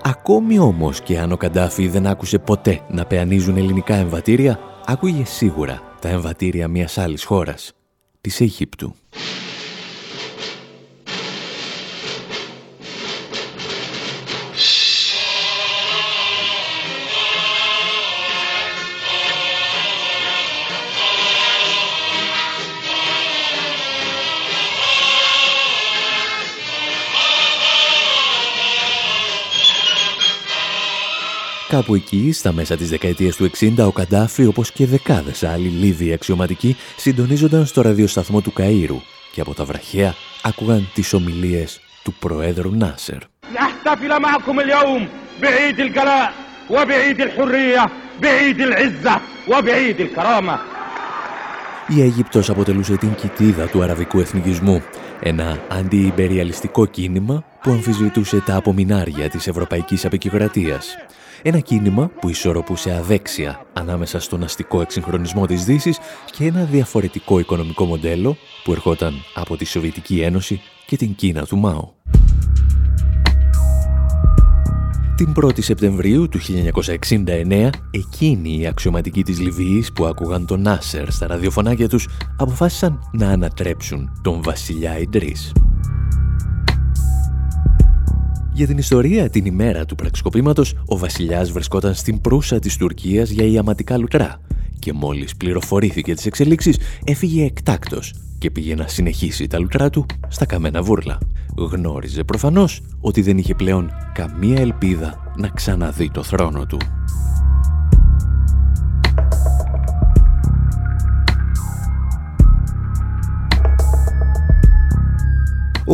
Ακόμη 0.04 0.60
όμως 0.60 1.02
και 1.02 1.20
αν 1.20 1.32
ο 1.32 1.38
Καντάφη 1.38 1.88
δεν 1.88 2.08
άκουσε 2.08 2.38
ποτέ 2.38 2.80
να 2.90 3.06
πεανίζουν 3.06 3.58
ελληνικά 3.58 3.96
εμβατήρια, 3.96 4.60
άκουγε 4.86 5.26
σίγουρα 5.26 5.82
τα 6.02 6.10
εμβατήρια 6.10 6.68
μιας 6.68 6.98
άλλης 6.98 7.24
χώρας, 7.24 7.74
της 8.26 8.42
Αιγύπτου. 8.42 8.96
Κάπου 31.76 31.96
εκεί, 31.96 32.32
στα 32.32 32.54
μέσα 32.54 32.76
της 32.76 32.90
δεκαετίας 32.90 33.36
του 33.36 33.50
60, 33.60 33.86
ο 33.86 33.92
Καντάφη, 33.92 34.46
όπως 34.46 34.72
και 34.72 34.86
δεκάδες 34.86 35.44
άλλοι 35.44 35.68
Λίβοι 35.68 36.14
αξιωματικοί, 36.14 36.76
συντονίζονταν 36.98 37.66
στο 37.66 37.82
ραδιοσταθμό 37.82 38.42
του 38.42 38.54
Καΐρου 38.58 39.02
και 39.32 39.42
από 39.42 39.54
τα 39.54 39.66
βραχαία 39.66 40.14
άκουγαν 40.44 40.90
τις 40.94 41.14
ομιλίες 41.14 41.80
του 42.04 42.14
Προέδρου 42.14 42.76
Νάσερ. 42.76 43.18
Η 51.88 52.02
Αίγυπτος 52.02 52.50
αποτελούσε 52.50 52.98
την 52.98 53.16
κοιτίδα 53.16 53.68
του 53.68 53.84
αραβικού 53.84 54.20
εθνικισμού, 54.20 54.84
ένα 55.20 55.60
αντιυμπεριαλιστικό 55.70 56.86
κίνημα 56.86 57.44
που 57.62 57.72
αμφισβητούσε 57.72 58.42
τα 58.46 58.56
απομεινάρια 58.56 59.30
της 59.30 59.48
ευρωπαϊκής 59.48 60.06
απεικιοκρατίας. 60.06 60.98
Ένα 61.48 61.60
κίνημα 61.60 62.12
που 62.20 62.30
ισορροπούσε 62.30 62.96
αδέξια 62.96 63.66
ανάμεσα 63.74 64.20
στον 64.20 64.44
αστικό 64.44 64.82
εξυγχρονισμό 64.82 65.46
της 65.46 65.66
δύσης 65.66 65.98
και 66.32 66.46
ένα 66.46 66.64
διαφορετικό 66.64 67.40
οικονομικό 67.40 67.86
μοντέλο 67.86 68.38
που 68.64 68.72
ερχόταν 68.72 69.14
από 69.36 69.58
τη 69.58 69.66
Σοβιετική 69.66 70.22
Ένωση 70.22 70.62
και 70.86 70.98
την 70.98 71.16
Κίνα 71.16 71.46
του 71.46 71.58
Μάο. 71.58 71.90
Την 75.16 75.34
1η 75.42 75.64
Σεπτεμβρίου 75.64 76.30
του 76.30 76.40
1969, 77.16 77.70
εκείνοι 77.92 78.60
οι 78.60 78.68
αξιωματικοί 78.68 79.24
της 79.24 79.40
Λιβύης 79.40 79.92
που 79.94 80.06
άκουγαν 80.06 80.46
τον 80.46 80.62
Νάσερ 80.62 81.12
στα 81.12 81.28
ραδιοφωνάκια 81.28 81.90
τους 81.90 82.08
αποφάσισαν 82.38 83.10
να 83.12 83.30
ανατρέψουν 83.30 84.20
τον 84.22 84.42
βασιλιά 84.44 85.00
Ιντρίς. 85.00 85.54
Για 88.56 88.68
την 88.68 88.78
ιστορία 88.78 89.30
την 89.30 89.46
ημέρα 89.46 89.86
του 89.86 89.96
πραξικοπήματος, 89.96 90.74
ο 90.86 90.98
βασιλιάς 90.98 91.52
βρισκόταν 91.52 91.94
στην 91.94 92.22
προύσα 92.22 92.60
της 92.60 92.78
Τουρκίας 92.78 93.30
για 93.30 93.46
ιαματικά 93.46 93.98
λουτρά 93.98 94.42
και 94.80 94.94
μόλις 94.94 95.36
πληροφορήθηκε 95.36 96.14
τις 96.14 96.26
εξελίξεις 96.26 96.78
έφυγε 97.04 97.46
εκτάκτος 97.46 98.14
και 98.38 98.52
πήγε 98.52 98.76
να 98.76 98.88
συνεχίσει 98.88 99.48
τα 99.48 99.60
λουτρά 99.60 99.90
του 99.90 100.06
στα 100.28 100.46
καμένα 100.46 100.82
βούρλα. 100.82 101.18
Γνώριζε 101.58 102.24
προφανώς 102.24 102.82
ότι 103.02 103.22
δεν 103.22 103.38
είχε 103.38 103.56
πλέον 103.56 103.92
καμία 104.14 104.60
ελπίδα 104.62 105.34
να 105.38 105.48
ξαναδεί 105.48 106.12
το 106.12 106.24
θρόνο 106.24 106.66
του. 106.66 106.78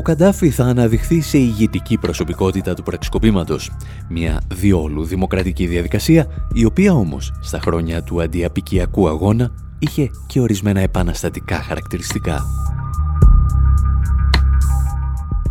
Ο 0.02 0.04
Καντάφη 0.04 0.50
θα 0.50 0.64
αναδειχθεί 0.64 1.22
σε 1.22 1.38
ηγετική 1.38 1.98
προσωπικότητα 1.98 2.74
του 2.74 2.84
πραξικοπήματος. 2.84 3.72
Μια 4.10 4.42
διόλου 4.54 5.06
δημοκρατική 5.06 5.66
διαδικασία, 5.68 6.48
η 6.54 6.66
οποία 6.66 6.94
όμως 6.94 7.34
στα 7.42 7.60
χρόνια 7.60 8.04
του 8.04 8.22
αντιαπικιακού 8.22 9.08
αγώνα 9.08 9.52
είχε 9.80 10.10
και 10.28 10.40
ορισμένα 10.40 10.80
επαναστατικά 10.80 11.56
χαρακτηριστικά. 11.56 12.42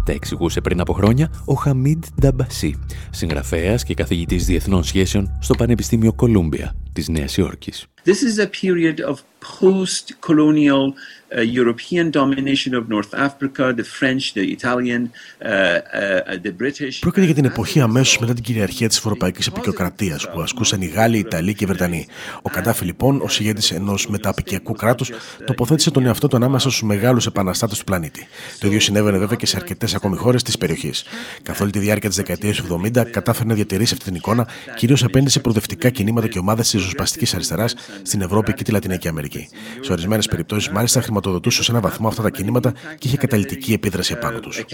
Τα 0.04 0.12
εξηγούσε 0.12 0.60
πριν 0.60 0.80
από 0.80 0.92
χρόνια 0.92 1.30
ο 1.44 1.54
Χαμίντ 1.54 2.04
Νταμπασί, 2.20 2.74
συγγραφέας 3.10 3.84
και 3.84 3.94
καθηγητής 3.94 4.46
διεθνών 4.46 4.84
σχέσεων 4.84 5.38
στο 5.40 5.54
Πανεπιστήμιο 5.54 6.12
Κολούμπια 6.12 6.74
της 7.00 7.08
Νέας 7.08 7.36
Υόρκης. 7.36 7.86
This 8.04 8.22
is 8.22 8.38
a 8.38 8.46
period 8.46 8.98
of 9.10 9.16
post-colonial 9.60 10.94
uh, 10.94 11.40
European 11.60 12.10
domination 12.10 12.74
of 12.74 12.88
North 12.88 13.12
Africa, 13.14 13.72
the 13.80 13.84
French, 13.84 14.34
the 14.34 14.44
Italian, 14.56 15.02
uh, 15.10 15.48
uh, 15.48 16.36
the 16.42 16.52
British. 16.52 16.98
Πρόκειται 17.00 17.24
για 17.24 17.34
την 17.34 17.44
εποχή 17.44 17.80
αμέσως 17.80 18.18
μετά 18.18 18.34
την 18.34 18.42
κυριαρχία 18.42 18.88
της 18.88 18.96
Ευρωπαϊκής 18.98 19.46
Απικιοκρατία 19.46 20.20
που 20.32 20.40
ασκούσαν 20.40 20.80
οι 20.82 20.86
Γάλλοι, 20.86 21.16
οι 21.16 21.18
Ιταλοί 21.18 21.54
και 21.54 21.64
οι 21.64 21.66
Βρετανοί. 21.66 22.06
Ο 22.42 22.50
Καντάφη, 22.50 22.84
λοιπόν, 22.84 23.20
ω 23.20 23.26
ηγέτη 23.38 23.74
ενός 23.74 24.08
μεταπικιακού 24.08 24.72
κράτους, 24.72 25.10
τοποθέτησε 25.44 25.90
τον 25.90 26.06
εαυτό 26.06 26.28
του 26.28 26.36
ανάμεσα 26.36 26.70
στους 26.70 26.82
μεγάλους 26.82 27.26
επαναστάτες 27.26 27.78
του 27.78 27.84
πλανήτη. 27.84 28.26
Το 28.58 28.66
ίδιο 28.66 28.80
συνέβαινε 28.80 29.18
βέβαια 29.18 29.36
και 29.36 29.46
σε 29.46 29.56
αρκετές 29.56 29.94
ακόμη 29.94 30.16
χώρες 30.16 30.42
της 30.42 30.58
περιοχής. 30.58 31.04
Καθ' 31.42 31.60
όλη 31.60 31.70
τη 31.70 31.78
διάρκεια 31.78 32.08
της 32.08 32.18
δεκαετίας 32.18 32.56
του 32.56 32.80
70 32.94 33.04
κατάφερε 33.10 33.48
να 33.48 33.54
διατηρήσει 33.54 33.92
αυτή 33.92 34.04
την 34.04 34.14
εικόνα, 34.14 34.48
κυρίως 34.76 35.04
απέναντι 35.04 35.30
σε 35.30 35.40
προοδευτικά 35.40 35.90
κινήματα 35.90 36.28
και 36.28 36.38
ομάδες 36.38 36.70
της 36.70 36.89
ριζοσπαστική 36.90 37.34
αριστεράς 37.34 37.74
στην 38.02 38.20
Ευρώπη 38.20 38.54
και 38.54 38.62
τη 38.62 38.70
Λατινική 38.70 39.08
Αμερική. 39.08 39.48
Σε 39.80 39.92
ορισμένες 39.92 40.26
περιπτώσεις, 40.26 40.72
μάλιστα, 40.72 41.00
χρηματοδοτούσε 41.00 41.62
σε 41.62 41.70
ένα 41.70 41.80
βαθμό 41.80 42.08
αυτά 42.08 42.22
τα 42.22 42.30
κινήματα 42.30 42.72
και 42.98 43.08
είχε 43.08 43.16
καταλητική 43.16 43.72
επίδραση 43.72 44.12
επάνω 44.12 44.40
τους. 44.40 44.64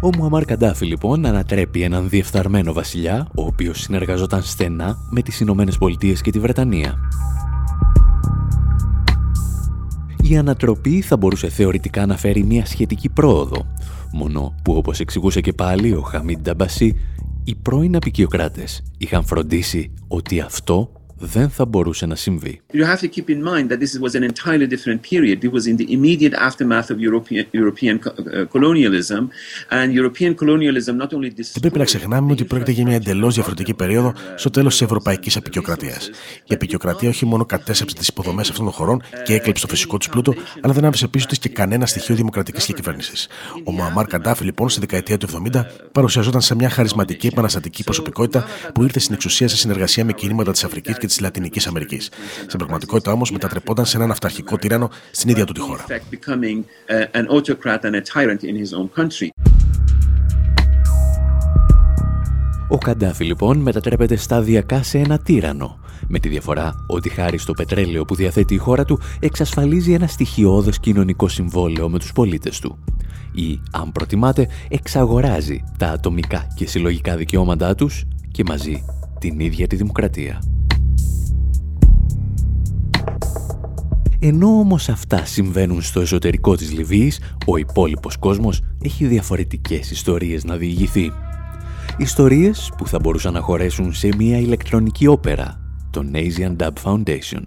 Ο 0.00 0.10
Μουαμάρ 0.16 0.44
Καντάφη 0.44 0.86
λοιπόν 0.86 1.26
ανατρέπει 1.26 1.82
έναν 1.82 2.08
διεφθαρμένο 2.08 2.72
βασιλιά, 2.72 3.28
ο 3.34 3.46
οποίος 3.46 3.80
συνεργαζόταν 3.80 4.42
στενά 4.42 4.98
με 5.10 5.22
τις 5.22 5.40
Ηνωμένες 5.40 5.78
Πολιτείες 5.78 6.20
και 6.20 6.30
τη 6.30 6.38
Βρετανία. 6.38 6.98
Η 10.22 10.36
ανατροπή 10.36 11.00
θα 11.00 11.16
μπορούσε 11.16 11.48
θεωρητικά 11.48 12.06
να 12.06 12.16
φέρει 12.16 12.44
μια 12.44 12.66
σχετική 12.66 13.08
πρόοδο, 13.08 13.66
μόνο 14.14 14.54
που 14.62 14.72
όπως 14.76 15.00
εξηγούσε 15.00 15.40
και 15.40 15.52
πάλι 15.52 15.92
ο 15.92 16.00
Χαμίν 16.00 16.42
Νταμπασί, 16.42 16.96
οι 17.44 17.54
πρώην 17.54 17.96
απεικιοκράτες 17.96 18.82
είχαν 18.98 19.24
φροντίσει 19.24 19.92
ότι 20.08 20.40
αυτό 20.40 20.92
δεν 21.24 21.50
θα 21.50 21.64
μπορούσε 21.64 22.06
να 22.06 22.14
συμβεί. 22.14 22.60
You 22.72 22.84
have 22.84 23.00
to 23.00 23.08
keep 23.08 23.28
in 23.28 23.42
mind 23.42 23.68
that 23.68 23.78
this 23.78 24.00
was 24.04 24.14
an 24.14 24.22
entirely 24.22 24.66
different 24.66 25.00
period. 25.10 25.36
It 25.44 25.52
was 25.52 25.66
in 25.66 25.76
the 25.76 25.86
immediate 25.96 26.34
aftermath 26.48 26.88
of 26.90 26.98
European, 27.08 27.44
European 27.60 27.94
colonialism 28.54 29.22
and 29.78 29.88
European 30.00 30.32
colonialism 30.42 30.94
not 31.02 31.10
only 31.16 31.30
Δεν 31.36 31.60
πρέπει 31.60 31.78
να 31.78 31.84
ξεχνάμε 31.84 32.32
ότι 32.32 32.44
πρόκειται 32.44 32.70
για 32.70 32.84
μια 32.84 32.94
εντελώς 32.94 33.34
διαφορετική 33.34 33.74
περίοδο 33.74 34.12
στο 34.34 34.50
τέλος 34.50 34.72
της 34.72 34.82
ευρωπαϊκής 34.82 35.36
απεικιοκρατίας. 35.36 36.10
Η 36.44 36.54
απεικιοκρατία 36.54 37.08
όχι 37.08 37.26
μόνο 37.26 37.44
κατέσσεψε 37.44 37.94
τις 37.94 38.08
υποδομές 38.08 38.50
αυτών 38.50 38.64
των 38.64 38.74
χωρών 38.74 39.02
και 39.24 39.34
έκλεψε 39.34 39.66
το 39.66 39.72
φυσικό 39.72 39.98
του 39.98 40.08
πλούτο, 40.08 40.34
αλλά 40.60 40.72
δεν 40.72 40.84
άφησε 40.84 41.08
πίσω 41.08 41.26
της 41.26 41.38
και 41.38 41.48
κανένα 41.48 41.86
στοιχείο 41.86 42.14
δημοκρατικής 42.14 42.64
διακυβέρνησης. 42.64 43.28
Ο 43.64 43.72
Μωαμάρ 43.72 44.06
Καντάφη, 44.06 44.44
λοιπόν, 44.44 44.68
στη 44.68 44.80
δεκαετία 44.80 45.18
του 45.18 45.28
70 45.52 45.66
παρουσιαζόταν 45.92 46.40
σε 46.40 46.54
μια 46.54 46.70
χαρισματική 46.70 47.26
επαναστατική 47.26 47.84
προσωπικότητα 47.84 48.44
που 48.74 48.82
ήρθε 48.82 48.98
στην 48.98 49.14
εξουσία 49.14 49.48
σε 49.48 49.56
συνεργασία 49.56 50.04
με 50.04 50.12
κινήματα 50.12 50.52
της 50.52 50.64
Αφρικής 50.64 50.98
και 50.98 51.06
της 51.06 51.13
Λατινικής 51.20 51.66
Αμερικής. 51.66 52.10
Στην 52.46 52.58
πραγματικότητα 52.58 53.12
όμως 53.12 53.30
μετατρεπόταν 53.30 53.84
σε 53.84 53.96
έναν 53.96 54.10
αυταρχικό 54.10 54.56
τύρανο 54.56 54.90
στην 55.10 55.30
ίδια 55.30 55.44
του 55.44 55.52
τη 55.52 55.60
χώρα. 55.60 55.84
Ο 62.68 62.78
Καντάφη 62.78 63.24
λοιπόν 63.24 63.58
μετατρέπεται 63.58 64.16
σταδιακά 64.16 64.82
σε 64.82 64.98
ένα 64.98 65.18
τύρανο, 65.18 65.78
με 66.08 66.18
τη 66.18 66.28
διαφορά 66.28 66.84
ότι 66.86 67.08
χάρη 67.08 67.38
στο 67.38 67.52
πετρέλαιο 67.52 68.04
που 68.04 68.14
διαθέτει 68.14 68.54
η 68.54 68.56
χώρα 68.56 68.84
του 68.84 69.00
εξασφαλίζει 69.20 69.92
ένα 69.92 70.06
στοιχειώδες 70.06 70.78
κοινωνικό 70.80 71.28
συμβόλαιο 71.28 71.88
με 71.88 71.98
τους 71.98 72.12
πολίτες 72.12 72.60
του. 72.60 72.78
Ή, 73.32 73.60
αν 73.72 73.92
προτιμάτε, 73.92 74.48
εξαγοράζει 74.68 75.64
τα 75.78 75.88
ατομικά 75.88 76.46
και 76.54 76.66
συλλογικά 76.66 77.16
δικαιώματά 77.16 77.74
τους 77.74 78.04
και 78.30 78.44
μαζί 78.46 78.84
την 79.18 79.40
ίδια 79.40 79.66
τη 79.66 79.76
δημοκρατία. 79.76 80.53
Ενώ 84.26 84.46
όμως 84.46 84.88
αυτά 84.88 85.24
συμβαίνουν 85.24 85.82
στο 85.82 86.00
εσωτερικό 86.00 86.56
της 86.56 86.72
Λιβύης, 86.72 87.20
ο 87.46 87.56
υπόλοιπος 87.56 88.16
κόσμος 88.16 88.60
έχει 88.82 89.06
διαφορετικές 89.06 89.90
ιστορίες 89.90 90.44
να 90.44 90.56
διηγηθεί. 90.56 91.12
Ιστορίες 91.98 92.72
που 92.76 92.86
θα 92.86 92.98
μπορούσαν 92.98 93.32
να 93.32 93.40
χωρέσουν 93.40 93.94
σε 93.94 94.08
μια 94.16 94.38
ηλεκτρονική 94.38 95.06
όπερα, 95.06 95.60
το 95.90 96.04
Asian 96.14 96.56
Dub 96.56 96.72
Foundation. 96.84 97.42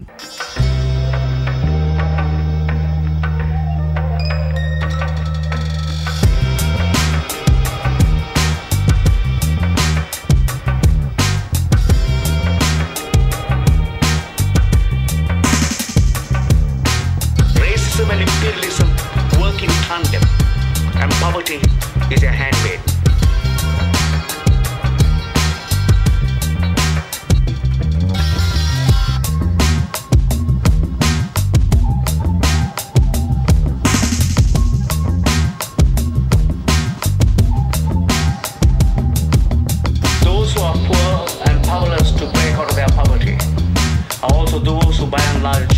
Are 44.58 44.74
also 44.74 44.80
those 44.80 44.98
who 44.98 45.06
by 45.06 45.22
and 45.32 45.42
large 45.42 45.76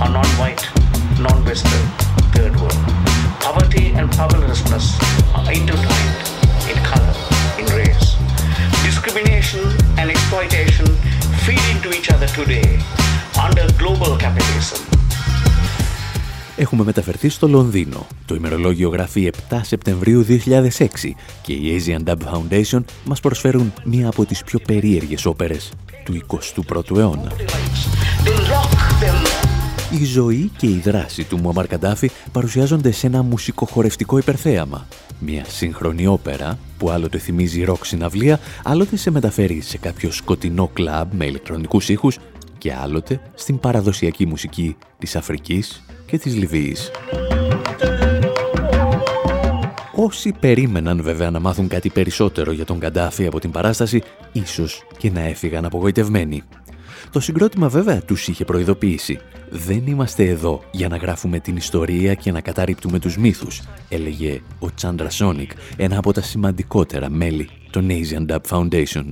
are 0.00 0.10
non-white, 0.18 0.62
non-western, 1.18 1.84
third 2.34 2.54
world. 2.60 2.82
Poverty 3.40 3.86
and 3.98 4.06
powerlessness 4.18 4.86
are 5.36 5.52
intertwined 5.52 6.18
in 6.70 6.76
color, 6.90 7.14
in 7.60 7.66
race. 7.80 8.08
Discrimination 8.88 9.64
and 9.98 10.10
exploitation 10.10 10.86
feed 11.44 11.64
into 11.74 11.88
each 11.98 12.08
other 12.14 12.28
today 12.40 12.68
under 13.46 13.66
global 13.82 14.12
capitalism. 14.18 14.80
Έχουμε 16.56 16.84
μεταφερθεί 16.84 17.28
στο 17.28 17.48
Λονδίνο. 17.48 18.06
Το 18.26 18.34
ημερολόγιο 18.34 18.88
γράφει 18.88 19.30
7 19.50 19.58
Σεπτεμβρίου 19.62 20.26
2006 20.28 21.14
και 21.42 21.52
οι 21.52 21.82
Asian 21.84 22.08
Dub 22.08 22.16
Foundation 22.16 22.80
μας 23.04 23.20
προσφέρουν 23.20 23.72
μία 23.84 24.08
από 24.08 24.24
τις 24.24 24.42
πιο 24.42 24.58
περίεργες 24.66 25.26
όπερες 25.26 25.72
του 26.04 26.22
21ου 26.26 26.96
αιώνα. 26.96 27.32
Η 30.00 30.04
ζωή 30.04 30.50
και 30.56 30.66
η 30.66 30.80
δράση 30.84 31.24
του 31.24 31.38
Μουαμαρ 31.38 31.66
Καντάφη 31.66 32.10
παρουσιάζονται 32.32 32.90
σε 32.90 33.06
ένα 33.06 33.22
μουσικοχορευτικό 33.22 34.18
υπερθέαμα. 34.18 34.86
Μια 35.18 35.44
σύγχρονη 35.44 36.06
όπερα 36.06 36.58
που 36.78 36.90
άλλοτε 36.90 37.18
θυμίζει 37.18 37.64
ροκ 37.64 37.84
συναυλία, 37.84 38.40
άλλοτε 38.62 38.96
σε 38.96 39.10
μεταφέρει 39.10 39.60
σε 39.60 39.78
κάποιο 39.78 40.10
σκοτεινό 40.10 40.70
κλαμπ 40.72 41.12
με 41.12 41.24
ηλεκτρονικούς 41.24 41.88
ήχους 41.88 42.18
και 42.58 42.74
άλλοτε 42.74 43.20
στην 43.34 43.58
παραδοσιακή 43.58 44.26
μουσική 44.26 44.76
της 44.98 45.16
Αφρικής 45.16 45.82
και 46.06 46.18
της 46.18 46.36
Λιβύης. 46.36 46.90
Όσοι 50.04 50.32
περίμεναν 50.40 51.02
βέβαια 51.02 51.30
να 51.30 51.40
μάθουν 51.40 51.68
κάτι 51.68 51.90
περισσότερο 51.90 52.52
για 52.52 52.64
τον 52.64 52.78
Καντάφη 52.78 53.26
από 53.26 53.40
την 53.40 53.50
παράσταση, 53.50 54.02
ίσως 54.32 54.86
και 54.98 55.10
να 55.10 55.20
έφυγαν 55.20 55.64
απογοητευμένοι. 55.64 56.42
Το 57.10 57.20
συγκρότημα 57.20 57.68
βέβαια 57.68 58.00
τους 58.00 58.28
είχε 58.28 58.44
προειδοποιήσει. 58.44 59.18
«Δεν 59.50 59.82
είμαστε 59.86 60.24
εδώ 60.24 60.62
για 60.70 60.88
να 60.88 60.96
γράφουμε 60.96 61.38
την 61.38 61.56
ιστορία 61.56 62.14
και 62.14 62.32
να 62.32 62.40
καταρρύπτουμε 62.40 62.98
τους 62.98 63.16
μύθους», 63.16 63.62
έλεγε 63.88 64.40
ο 64.58 64.74
Τσάντρα 64.74 65.10
Σόνικ, 65.10 65.50
ένα 65.76 65.98
από 65.98 66.12
τα 66.12 66.22
σημαντικότερα 66.22 67.10
μέλη 67.10 67.48
των 67.70 67.88
Asian 67.90 68.32
Dub 68.32 68.40
Foundation. 68.48 69.04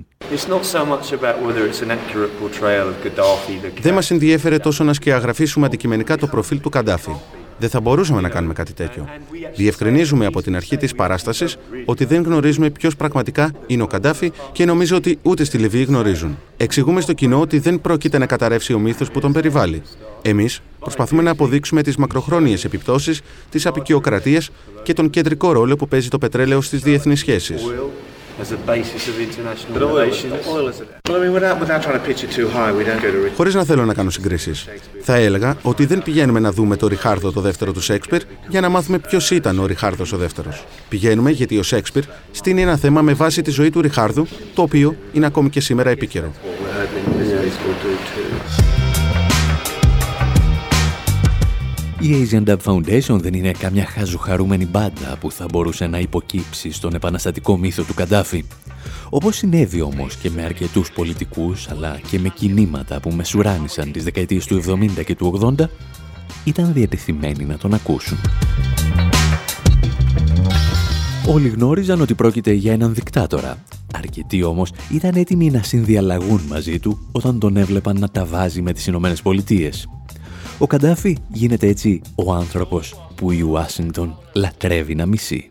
Δεν 3.80 3.94
μας 3.94 4.10
ενδιέφερε 4.10 4.58
τόσο 4.58 4.84
να 4.84 4.92
σκιαγραφίσουμε 4.92 5.66
αντικειμενικά 5.66 6.16
το 6.16 6.26
προφίλ 6.26 6.60
του 6.60 6.68
Καντάφη. 6.68 7.12
Δεν 7.60 7.68
θα 7.68 7.80
μπορούσαμε 7.80 8.20
να 8.20 8.28
κάνουμε 8.28 8.52
κάτι 8.52 8.72
τέτοιο. 8.72 9.08
Διευκρινίζουμε 9.56 10.26
από 10.26 10.42
την 10.42 10.56
αρχή 10.56 10.76
της 10.76 10.94
παράστασης 10.94 11.56
ότι 11.84 12.04
δεν 12.04 12.22
γνωρίζουμε 12.22 12.70
ποιος 12.70 12.96
πραγματικά 12.96 13.52
είναι 13.66 13.82
ο 13.82 13.86
Καντάφη 13.86 14.32
και 14.52 14.64
νομίζω 14.64 14.96
ότι 14.96 15.18
ούτε 15.22 15.44
στη 15.44 15.58
Λιβύη 15.58 15.84
γνωρίζουν. 15.88 16.38
Εξηγούμε 16.56 17.00
στο 17.00 17.12
κοινό 17.12 17.40
ότι 17.40 17.58
δεν 17.58 17.80
πρόκειται 17.80 18.18
να 18.18 18.26
καταρρεύσει 18.26 18.72
ο 18.72 18.78
μύθος 18.78 19.10
που 19.10 19.20
τον 19.20 19.32
περιβάλλει. 19.32 19.82
Εμείς 20.22 20.60
προσπαθούμε 20.78 21.22
να 21.22 21.30
αποδείξουμε 21.30 21.82
τις 21.82 21.96
μακροχρόνιες 21.96 22.64
επιπτώσεις 22.64 23.20
τη 23.50 23.62
απεικιοκρατία 23.64 24.42
και 24.82 24.92
τον 24.92 25.10
κεντρικό 25.10 25.52
ρόλο 25.52 25.76
που 25.76 25.88
παίζει 25.88 26.08
το 26.08 26.18
πετρέλαιο 26.18 26.60
στις 26.60 26.80
διεθνείς 26.80 27.18
σχέσεις. 27.18 27.62
Χωρίς 33.36 33.54
να 33.54 33.64
θέλω 33.64 33.84
να 33.84 33.94
κάνω 33.94 34.10
συγκρίσεις. 34.10 34.68
Θα 35.02 35.14
έλεγα 35.14 35.56
ότι 35.62 35.86
δεν 35.86 36.02
πηγαίνουμε 36.02 36.40
να 36.40 36.52
δούμε 36.52 36.76
το 36.76 36.86
Ριχάρδο 36.86 37.32
το 37.32 37.40
δεύτερο 37.40 37.72
του 37.72 37.80
Σέξπιρ 37.80 38.22
για 38.48 38.60
να 38.60 38.68
μάθουμε 38.68 38.98
ποιος 38.98 39.30
ήταν 39.30 39.58
ο 39.58 39.66
Ριχάρδος 39.66 40.12
ο 40.12 40.16
δεύτερος. 40.16 40.64
Πηγαίνουμε 40.88 41.30
γιατί 41.30 41.58
ο 41.58 41.62
Σέξπιρ 41.62 42.02
στείνει 42.30 42.62
ένα 42.62 42.76
θέμα 42.76 43.02
με 43.02 43.12
βάση 43.12 43.42
τη 43.42 43.50
ζωή 43.50 43.70
του 43.70 43.80
Ριχάρδου, 43.80 44.26
το 44.54 44.62
οποίο 44.62 44.96
είναι 45.12 45.26
ακόμη 45.26 45.50
και 45.50 45.60
σήμερα 45.60 45.90
επίκαιρο. 45.90 46.32
Η 52.02 52.28
Asian 52.30 52.44
Dub 52.44 52.56
Foundation 52.64 53.20
δεν 53.20 53.34
είναι 53.34 53.50
καμιά 53.50 53.84
χαζουχαρούμενη 53.86 54.66
μπάντα 54.66 55.16
που 55.20 55.30
θα 55.30 55.46
μπορούσε 55.50 55.86
να 55.86 55.98
υποκύψει 55.98 56.72
στον 56.72 56.94
επαναστατικό 56.94 57.56
μύθο 57.56 57.82
του 57.82 57.94
Καντάφη. 57.94 58.44
Όπως 59.10 59.36
συνέβη 59.36 59.80
όμως 59.80 60.16
και 60.16 60.30
με 60.30 60.42
αρκετούς 60.42 60.92
πολιτικούς 60.92 61.68
αλλά 61.68 62.00
και 62.10 62.18
με 62.18 62.28
κινήματα 62.28 63.00
που 63.00 63.10
μεσουράνησαν 63.10 63.92
τις 63.92 64.04
δεκαετίες 64.04 64.46
του 64.46 64.62
70 64.98 65.04
και 65.04 65.14
του 65.14 65.54
80, 65.58 65.64
ήταν 66.44 66.72
διατεθειμένοι 66.72 67.44
να 67.44 67.56
τον 67.56 67.74
ακούσουν. 67.74 68.18
Όλοι 71.28 71.48
γνώριζαν 71.48 72.00
ότι 72.00 72.14
πρόκειται 72.14 72.52
για 72.52 72.72
έναν 72.72 72.94
δικτάτορα. 72.94 73.64
Αρκετοί 73.94 74.42
όμως 74.42 74.72
ήταν 74.92 75.14
έτοιμοι 75.14 75.50
να 75.50 75.62
συνδιαλλαγούν 75.62 76.40
μαζί 76.48 76.78
του 76.78 77.08
όταν 77.12 77.38
τον 77.38 77.56
έβλεπαν 77.56 77.98
να 77.98 78.08
τα 78.08 78.24
βάζει 78.24 78.62
με 78.62 78.72
τις 78.72 78.86
Ηνωμένες 78.86 79.22
Πολιτείες. 79.22 79.88
Ο 80.62 80.66
Καντάφη 80.66 81.16
γίνεται 81.32 81.66
έτσι 81.66 82.00
ο 82.14 82.32
άνθρωπος 82.32 83.10
που 83.14 83.32
η 83.32 83.40
Ουάσιγκτον 83.40 84.18
λατρεύει 84.34 84.94
να 84.94 85.06
μισεί. 85.06 85.49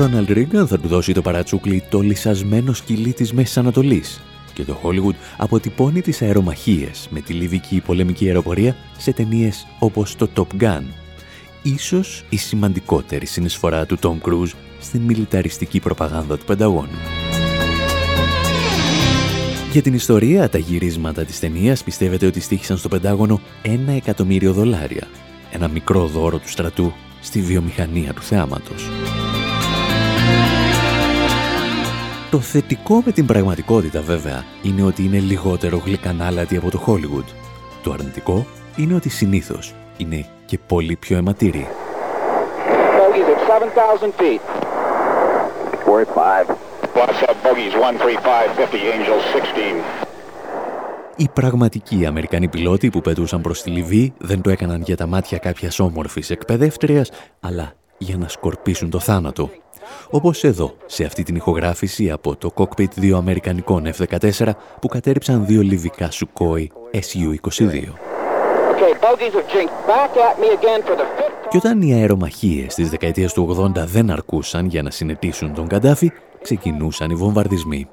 Ο 0.00 0.02
Ρόναλντ 0.02 0.30
Ρίγκαν 0.30 0.66
θα 0.66 0.78
του 0.78 0.88
δώσει 0.88 1.12
το 1.12 1.22
παρατσούκλι 1.22 1.82
το 1.90 2.00
λυσασμένο 2.00 2.72
σκυλί 2.72 3.12
της 3.12 3.32
Μέσης 3.32 3.56
Ανατολής 3.56 4.20
και 4.52 4.64
το 4.64 4.80
Hollywood 4.82 5.14
αποτυπώνει 5.36 6.00
τις 6.00 6.22
αερομαχίες 6.22 7.08
με 7.10 7.20
τη 7.20 7.32
λιβική 7.32 7.80
πολεμική 7.80 8.26
αεροπορία 8.26 8.76
σε 8.98 9.12
ταινίες 9.12 9.66
όπως 9.78 10.16
το 10.16 10.28
Top 10.34 10.62
Gun. 10.62 10.82
Ίσως 11.62 12.24
η 12.28 12.36
σημαντικότερη 12.36 13.26
συνεισφορά 13.26 13.86
του 13.86 13.98
Tom 14.00 14.28
Cruise 14.28 14.52
στην 14.80 15.00
μιλιταριστική 15.00 15.80
προπαγάνδα 15.80 16.38
του 16.38 16.44
Πενταγώνου. 16.44 16.98
Για 19.72 19.82
την 19.82 19.94
ιστορία, 19.94 20.48
τα 20.48 20.58
γυρίσματα 20.58 21.24
της 21.24 21.38
ταινίας 21.38 21.84
πιστεύετε 21.84 22.26
ότι 22.26 22.40
στήχησαν 22.40 22.76
στο 22.76 22.88
Πεντάγωνο 22.88 23.40
ένα 23.62 23.92
εκατομμύριο 23.92 24.52
δολάρια. 24.52 25.08
Ένα 25.52 25.68
μικρό 25.68 26.06
δώρο 26.06 26.38
του 26.38 26.48
στρατού 26.48 26.92
στη 27.20 27.40
βιομηχανία 27.40 28.12
του 28.12 28.22
θεάματος. 28.22 28.88
Το 32.30 32.40
θετικό 32.40 33.02
με 33.04 33.12
την 33.12 33.26
πραγματικότητα 33.26 34.00
βέβαια 34.00 34.44
είναι 34.62 34.82
ότι 34.82 35.04
είναι 35.04 35.18
λιγότερο 35.18 35.82
γλυκανάλατη 35.84 36.56
από 36.56 36.70
το 36.70 36.84
Hollywood. 36.86 37.24
Το 37.82 37.92
αρνητικό 37.92 38.46
είναι 38.76 38.94
ότι 38.94 39.08
συνήθως 39.08 39.74
είναι 39.96 40.26
και 40.46 40.58
πολύ 40.66 40.96
πιο 40.96 41.16
αιματήρη. 41.16 41.68
Οι 51.16 51.28
πραγματικοί 51.34 52.06
Αμερικανοί 52.06 52.48
πιλότοι 52.48 52.90
που 52.90 53.00
πετούσαν 53.00 53.40
προς 53.40 53.62
τη 53.62 53.70
Λιβύη 53.70 54.12
δεν 54.18 54.40
το 54.40 54.50
έκαναν 54.50 54.82
για 54.82 54.96
τα 54.96 55.06
μάτια 55.06 55.38
κάποιας 55.38 55.78
όμορφης 55.80 56.30
εκπαιδεύτριας, 56.30 57.10
αλλά 57.40 57.72
για 57.98 58.16
να 58.16 58.28
σκορπίσουν 58.28 58.90
το 58.90 58.98
θάνατο. 58.98 59.50
Όπως 60.10 60.44
εδώ, 60.44 60.74
σε 60.86 61.04
αυτή 61.04 61.22
την 61.22 61.36
ηχογράφηση 61.36 62.10
από 62.10 62.36
το 62.36 62.50
κόκπιτ 62.50 62.92
δύο 62.94 63.16
Αμερικανικών 63.16 63.84
F-14 63.96 64.50
που 64.80 64.88
κατέριψαν 64.88 65.46
δύο 65.46 65.62
λιβικά 65.62 66.10
Σουκόι 66.10 66.70
Su-22. 66.92 67.92
Και 71.48 71.56
όταν 71.56 71.82
οι 71.82 71.92
αερομαχίες 71.92 72.74
της 72.74 72.90
δεκαετίας 72.90 73.32
του 73.32 73.72
80 73.76 73.84
δεν 73.84 74.10
αρκούσαν 74.10 74.66
για 74.66 74.82
να 74.82 74.90
συνετίσουν 74.90 75.54
τον 75.54 75.66
Καντάφη, 75.66 76.12
ξεκινούσαν 76.42 77.10
οι 77.10 77.14
βομβαρδισμοί. 77.14 77.88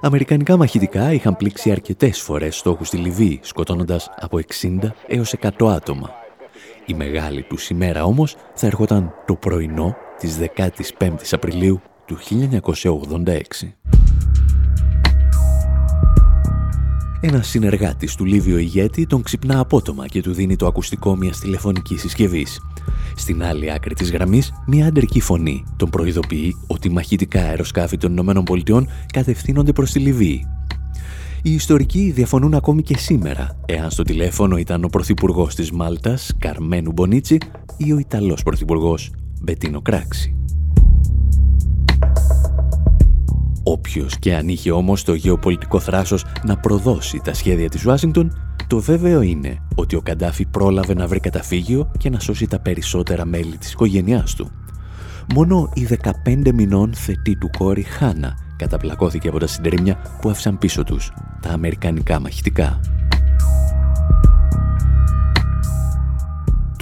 Αμερικανικά 0.00 0.56
μαχητικά 0.56 1.12
είχαν 1.12 1.36
πλήξει 1.36 1.70
αρκετές 1.70 2.20
φορές 2.20 2.56
στόχους 2.56 2.86
στη 2.86 2.96
Λιβύη, 2.96 3.40
σκοτώνοντας 3.42 4.10
από 4.20 4.38
60 4.38 4.92
έως 5.06 5.34
100 5.58 5.70
άτομα. 5.70 6.10
Η 6.86 6.94
μεγάλη 6.94 7.42
τους 7.42 7.70
ημέρα 7.70 8.04
όμως 8.04 8.36
θα 8.54 8.66
ερχόταν 8.66 9.14
το 9.26 9.34
πρωινό 9.34 9.96
της 10.18 10.38
15ης 10.56 11.30
Απριλίου 11.30 11.80
του 12.06 12.16
1986. 12.18 13.76
Ένα 17.20 17.42
συνεργάτης 17.42 18.14
του 18.14 18.24
Λίβιο 18.24 18.58
ηγέτη 18.58 19.06
τον 19.06 19.22
ξυπνά 19.22 19.58
απότομα 19.58 20.06
και 20.06 20.22
του 20.22 20.32
δίνει 20.32 20.56
το 20.56 20.66
ακουστικό 20.66 21.16
μιας 21.16 21.38
τηλεφωνικής 21.38 22.00
συσκευής. 22.00 22.60
Στην 23.16 23.42
άλλη 23.42 23.72
άκρη 23.72 23.94
της 23.94 24.10
γραμμής, 24.10 24.52
μια 24.66 24.86
αντρική 24.86 25.20
φωνή 25.20 25.64
τον 25.76 25.90
προειδοποιεί 25.90 26.56
ότι 26.66 26.90
μαχητικά 26.90 27.40
αεροσκάφη 27.40 27.96
των 27.96 28.16
ΗΠΑ 28.16 28.86
κατευθύνονται 29.12 29.72
προς 29.72 29.90
τη 29.90 29.98
Λιβύη. 29.98 30.46
Οι 31.42 31.54
ιστορικοί 31.54 32.10
διαφωνούν 32.10 32.54
ακόμη 32.54 32.82
και 32.82 32.96
σήμερα 32.96 33.56
εάν 33.66 33.90
στο 33.90 34.02
τηλέφωνο 34.02 34.56
ήταν 34.56 34.84
ο 34.84 34.88
Πρωθυπουργός 34.88 35.54
της 35.54 35.70
Μάλτας, 35.70 36.36
Καρμένου 36.38 36.92
Μπονίτσι, 36.92 37.38
ή 37.76 37.92
ο 37.92 37.98
Ιταλός 37.98 38.42
Πρωθυπουργός 38.42 39.10
Μπετίνο 39.44 39.82
Κράξη. 39.82 40.36
Όποιος 43.62 44.18
και 44.18 44.34
αν 44.34 44.48
είχε 44.48 44.70
όμως 44.70 45.04
το 45.04 45.14
γεωπολιτικό 45.14 45.80
θράσος 45.80 46.24
να 46.44 46.56
προδώσει 46.56 47.20
τα 47.24 47.34
σχέδια 47.34 47.68
της 47.68 47.86
Ουάσιγκτον, 47.86 48.38
το 48.66 48.80
βέβαιο 48.80 49.20
είναι 49.20 49.58
ότι 49.74 49.96
ο 49.96 50.00
Καντάφη 50.00 50.46
πρόλαβε 50.46 50.94
να 50.94 51.06
βρει 51.06 51.20
καταφύγιο 51.20 51.90
και 51.98 52.10
να 52.10 52.20
σώσει 52.20 52.46
τα 52.46 52.60
περισσότερα 52.60 53.24
μέλη 53.24 53.56
της 53.56 53.72
οικογένειάς 53.72 54.34
του. 54.34 54.50
Μόνο 55.34 55.70
η 55.74 55.88
15 56.34 56.52
μηνών 56.54 56.94
θετή 56.94 57.36
του 57.36 57.50
κόρη 57.58 57.82
Χάνα 57.82 58.34
καταπλακώθηκε 58.56 59.28
από 59.28 59.38
τα 59.38 59.46
συντρίμια 59.46 60.18
που 60.20 60.30
άφησαν 60.30 60.58
πίσω 60.58 60.84
τους 60.84 61.12
τα 61.40 61.50
αμερικανικά 61.50 62.20
μαχητικά. 62.20 62.80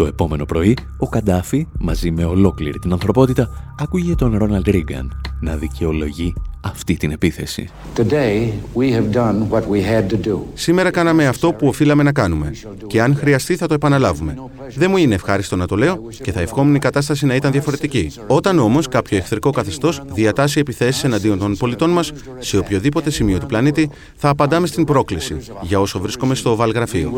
Το 0.02 0.08
επόμενο 0.08 0.44
πρωί, 0.44 0.76
ο 0.98 1.08
Καντάφη, 1.08 1.66
μαζί 1.78 2.10
με 2.10 2.24
ολόκληρη 2.24 2.78
την 2.78 2.92
ανθρωπότητα, 2.92 3.74
άκουγε 3.78 4.14
τον 4.14 4.36
Ρόναλντ 4.36 4.68
Ρίγκαν 4.68 5.20
να 5.40 5.56
δικαιολογεί 5.56 6.34
αυτή 6.64 6.96
την 6.96 7.11
επίθεση. 7.11 7.68
Σήμερα 10.55 10.90
κάναμε 10.90 11.27
αυτό 11.27 11.53
που 11.53 11.66
οφείλαμε 11.66 12.03
να 12.03 12.12
κάνουμε 12.12 12.53
και 12.87 13.03
αν 13.03 13.16
χρειαστεί 13.16 13.57
θα 13.57 13.66
το 13.66 13.75
επαναλάβουμε. 13.75 14.35
Δεν 14.77 14.90
μου 14.90 14.96
είναι 14.96 15.14
ευχάριστο 15.14 15.57
να 15.57 15.66
το 15.66 15.77
λέω 15.77 16.03
και 16.22 16.33
θα 16.33 16.40
ευχόμουν 16.40 16.75
η 16.75 16.79
κατάσταση 16.79 17.27
να 17.27 17.35
ήταν 17.35 17.53
διαφορετική. 17.53 18.12
Όταν 18.27 18.59
όμως 18.59 18.88
κάποιο 18.88 19.16
εχθρικό 19.16 19.51
καθεστώς 19.51 20.03
διατάσσει 20.12 20.61
επιθέσεις 20.61 21.05
εναντίον 21.05 21.38
των 21.38 21.57
πολιτών 21.57 21.90
μας 21.90 22.12
σε 22.38 22.59
οποιοδήποτε 22.59 23.11
σημείο 23.11 23.38
του 23.38 23.46
πλανήτη, 23.46 23.90
θα 24.16 24.29
απαντάμε 24.29 24.66
στην 24.66 24.85
πρόκληση 24.85 25.37
για 25.61 25.81
όσο 25.81 26.01
βρίσκομαι 26.01 26.35
στο 26.35 26.57
Βαλγραφείο. 26.57 27.11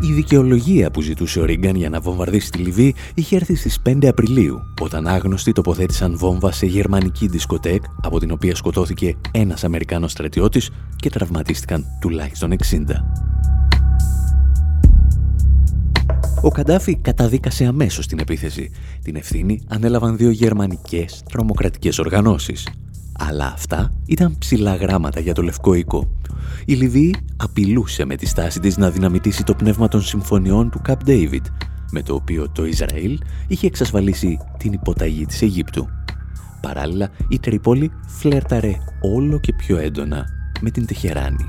Η 0.00 0.12
δικαιολογία 0.12 0.90
που 0.90 1.00
ζητούσε 1.00 1.40
ο 1.40 1.44
Ρίγκαν 1.44 1.76
για 1.76 1.88
να 1.88 2.00
βομβαρδίσει 2.00 2.50
τη 2.50 2.58
Λιβύη 2.58 2.94
είχε 3.14 3.36
έρθει 3.36 3.54
στις 3.54 3.78
5 3.88 4.06
Απριλίου, 4.06 4.60
όταν 4.80 5.06
άγνωστοι 5.06 5.52
τοποθέτησαν 5.52 6.16
βόμβα 6.16 6.52
σε 6.52 6.66
γερμανική 6.66 7.26
δισκοτέκ, 7.26 7.82
από 8.02 8.18
την 8.18 8.30
οποία 8.30 8.54
σκοτώθηκε 8.54 9.16
ένας 9.30 9.64
Αμερικάνος 9.64 10.12
στρατιώτης 10.12 10.70
και 10.96 11.10
τραυματίστηκαν 11.10 11.84
τουλάχιστον 12.00 12.52
60. 12.52 12.56
Ο 16.42 16.50
Καντάφη 16.50 16.96
καταδίκασε 16.96 17.64
αμέσως 17.64 18.06
την 18.06 18.18
επίθεση. 18.18 18.70
Την 19.02 19.16
ευθύνη 19.16 19.60
ανέλαβαν 19.68 20.16
δύο 20.16 20.30
γερμανικές 20.30 21.22
τρομοκρατικές 21.30 21.98
οργανώσεις. 21.98 22.68
Αλλά 23.20 23.52
αυτά 23.54 23.92
ήταν 24.06 24.38
ψηλά 24.38 24.74
γράμματα 24.74 25.20
για 25.20 25.34
το 25.34 25.42
Λευκό 25.42 25.74
Οίκο. 25.74 26.16
Η 26.64 26.74
Λιβύη 26.74 27.14
απειλούσε 27.36 28.04
με 28.04 28.16
τη 28.16 28.26
στάση 28.26 28.60
της 28.60 28.76
να 28.76 28.90
δυναμητήσει 28.90 29.44
το 29.44 29.54
πνεύμα 29.54 29.88
των 29.88 30.02
συμφωνιών 30.02 30.70
του 30.70 30.80
Καπ 30.82 31.04
Ντέιβιτ, 31.04 31.46
με 31.90 32.02
το 32.02 32.14
οποίο 32.14 32.50
το 32.50 32.66
Ισραήλ 32.66 33.18
είχε 33.48 33.66
εξασφαλίσει 33.66 34.38
την 34.58 34.72
υποταγή 34.72 35.26
της 35.26 35.42
Αιγύπτου. 35.42 35.88
Παράλληλα, 36.60 37.08
η 37.28 37.38
Τρίπολη 37.38 37.90
φλέρταρε 38.06 38.76
όλο 39.00 39.40
και 39.40 39.52
πιο 39.52 39.78
έντονα 39.78 40.26
με 40.60 40.70
την 40.70 40.86
Τεχεράνη. 40.86 41.44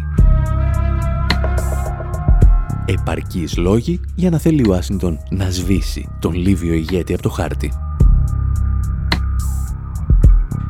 Επαρκείς 2.86 3.58
λόγοι 3.58 4.00
για 4.16 4.30
να 4.30 4.38
θέλει 4.38 4.62
ο 4.62 4.66
Ουάσιντον 4.70 5.20
να 5.30 5.50
σβήσει 5.50 6.10
τον 6.20 6.34
Λίβιο 6.34 6.74
ηγέτη 6.74 7.14
από 7.14 7.22
το 7.22 7.30
χάρτη. 7.30 7.74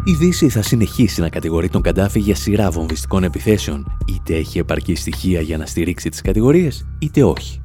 Η 0.03 0.13
Δύση 0.13 0.49
θα 0.49 0.61
συνεχίσει 0.61 1.21
να 1.21 1.29
κατηγορεί 1.29 1.69
τον 1.69 1.81
Καντάφη 1.81 2.19
για 2.19 2.35
σειρά 2.35 2.69
βομβιστικών 2.71 3.23
επιθέσεων, 3.23 3.97
είτε 4.07 4.35
έχει 4.35 4.59
επαρκή 4.59 4.95
στοιχεία 4.95 5.41
για 5.41 5.57
να 5.57 5.65
στηρίξει 5.65 6.09
τις 6.09 6.21
κατηγορίες, 6.21 6.87
είτε 6.99 7.23
όχι. 7.23 7.61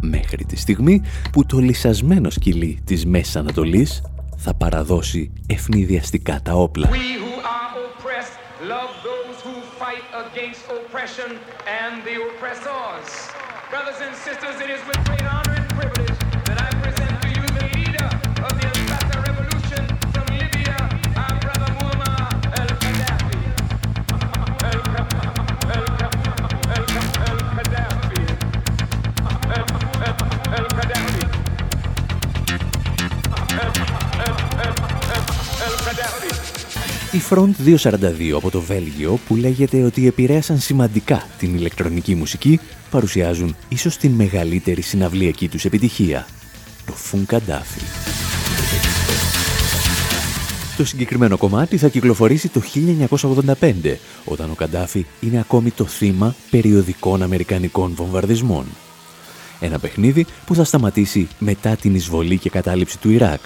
Μέχρι 0.00 0.44
τη 0.44 0.56
στιγμή 0.56 1.02
που 1.32 1.46
το 1.46 1.58
λυσασμένο 1.58 2.30
σκυλί 2.30 2.80
της 2.84 3.06
Μέσης 3.06 3.36
Ανατολής 3.36 4.02
θα 4.36 4.54
παραδώσει 4.54 5.32
ευνηδιαστικά 5.46 6.40
τα 6.42 6.52
όπλα. 6.52 6.88
Brothers 13.74 14.00
and 14.06 14.14
sisters, 14.26 14.56
it 14.64 14.70
is 14.76 14.82
with 14.88 15.00
great 15.08 15.26
honor 15.34 15.53
Front 37.30 37.76
242 37.76 38.30
από 38.34 38.50
το 38.50 38.60
Βέλγιο 38.60 39.18
που 39.26 39.36
λέγεται 39.36 39.82
ότι 39.82 40.06
επηρέασαν 40.06 40.58
σημαντικά 40.58 41.26
την 41.38 41.54
ηλεκτρονική 41.54 42.14
μουσική 42.14 42.60
παρουσιάζουν 42.90 43.56
ίσως 43.68 43.96
την 43.96 44.10
μεγαλύτερη 44.10 44.80
συναυλιακή 44.80 45.48
τους 45.48 45.64
επιτυχία, 45.64 46.26
το 46.86 46.92
Φουνκαντάφι. 46.92 47.80
Το 50.76 50.84
συγκεκριμένο 50.84 51.36
κομμάτι 51.36 51.76
θα 51.76 51.88
κυκλοφορήσει 51.88 52.48
το 52.48 52.62
1985, 53.60 53.96
όταν 54.24 54.50
ο 54.50 54.54
Καντάφη 54.54 55.06
είναι 55.20 55.38
ακόμη 55.38 55.70
το 55.70 55.84
θύμα 55.84 56.34
περιοδικών 56.50 57.22
αμερικανικών 57.22 57.92
βομβαρδισμών. 57.94 58.64
Ένα 59.60 59.78
παιχνίδι 59.78 60.26
που 60.46 60.54
θα 60.54 60.64
σταματήσει 60.64 61.28
μετά 61.38 61.76
την 61.76 61.94
εισβολή 61.94 62.38
και 62.38 62.50
κατάληψη 62.50 62.98
του 62.98 63.10
Ιράκ, 63.10 63.40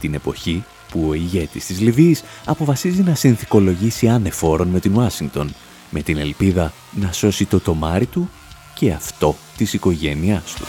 την 0.00 0.14
εποχή 0.14 0.64
που 0.90 1.06
ο 1.08 1.14
ηγέτης 1.14 1.66
της 1.66 1.80
Λιβύης 1.80 2.22
αποφασίζει 2.44 3.02
να 3.02 3.14
συνθηκολογήσει 3.14 4.08
άνεφόρον 4.08 4.68
με 4.68 4.80
την 4.80 4.96
Ουάσιγκτον, 4.96 5.54
με 5.90 6.02
την 6.02 6.18
ελπίδα 6.18 6.72
να 6.90 7.12
σώσει 7.12 7.44
το 7.44 7.60
τομάρι 7.60 8.06
του 8.06 8.30
και 8.74 8.92
αυτό 8.92 9.36
της 9.56 9.72
οικογένειάς 9.72 10.54
του. 10.54 10.64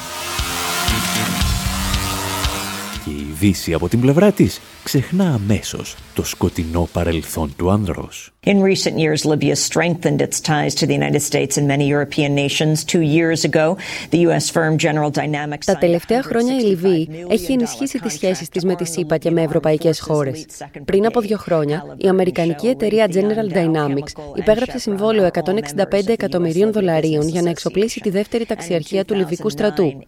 Και 3.05 3.11
η 3.11 3.30
Δύση 3.41 3.73
από 3.73 3.89
την 3.89 3.99
πλευρά 3.99 4.31
της 4.31 4.61
ξεχνά 4.83 5.33
αμέσως 5.33 5.95
το 6.13 6.23
σκοτεινό 6.23 6.89
παρελθόν 6.93 7.53
του 7.57 7.71
άνδρος. 7.71 8.31
In 8.45 8.59
recent 8.59 8.97
years, 8.97 9.23
Libya 9.31 9.55
strengthened 9.55 10.19
its 10.19 10.39
ties 10.39 10.73
to 10.79 10.87
the 10.87 10.95
United 11.01 11.21
States 11.21 11.57
and 11.57 11.67
many 11.67 11.87
European 11.95 12.33
nations. 12.33 12.83
Two 12.93 13.03
years 13.17 13.39
ago, 13.49 13.77
the 14.09 14.21
U.S. 14.27 14.49
firm 14.49 14.73
General 14.77 15.11
Dynamics... 15.11 15.65
Τα 15.65 15.77
τελευταία 15.77 16.23
χρόνια 16.23 16.57
η 16.57 16.61
Λιβύη 16.61 17.25
έχει 17.29 17.51
ενισχύσει 17.51 17.99
τις 17.99 18.13
σχέσεις 18.13 18.49
της 18.49 18.63
με 18.63 18.75
τη 18.75 18.85
ΣΥΠΑ 18.85 19.17
και 19.17 19.31
με 19.31 19.41
ευρωπαϊκές 19.41 19.99
χώρες. 19.99 20.45
Πριν 20.85 21.05
από 21.05 21.21
δύο 21.21 21.37
χρόνια, 21.37 21.95
η 21.97 22.07
αμερικανική 22.07 22.67
εταιρεία 22.67 23.07
General 23.13 23.57
Dynamics 23.57 24.21
υπέγραψε 24.35 24.77
συμβόλαιο 24.79 25.29
165 25.33 26.07
εκατομμυρίων 26.07 26.71
δολαρίων 26.71 27.27
για 27.27 27.41
να 27.41 27.49
εξοπλίσει 27.49 27.99
τη 27.99 28.09
δεύτερη 28.09 28.45
ταξιαρχία 28.45 29.05
του 29.05 29.13
Λιβικού 29.13 29.49
στρατού. 29.49 30.03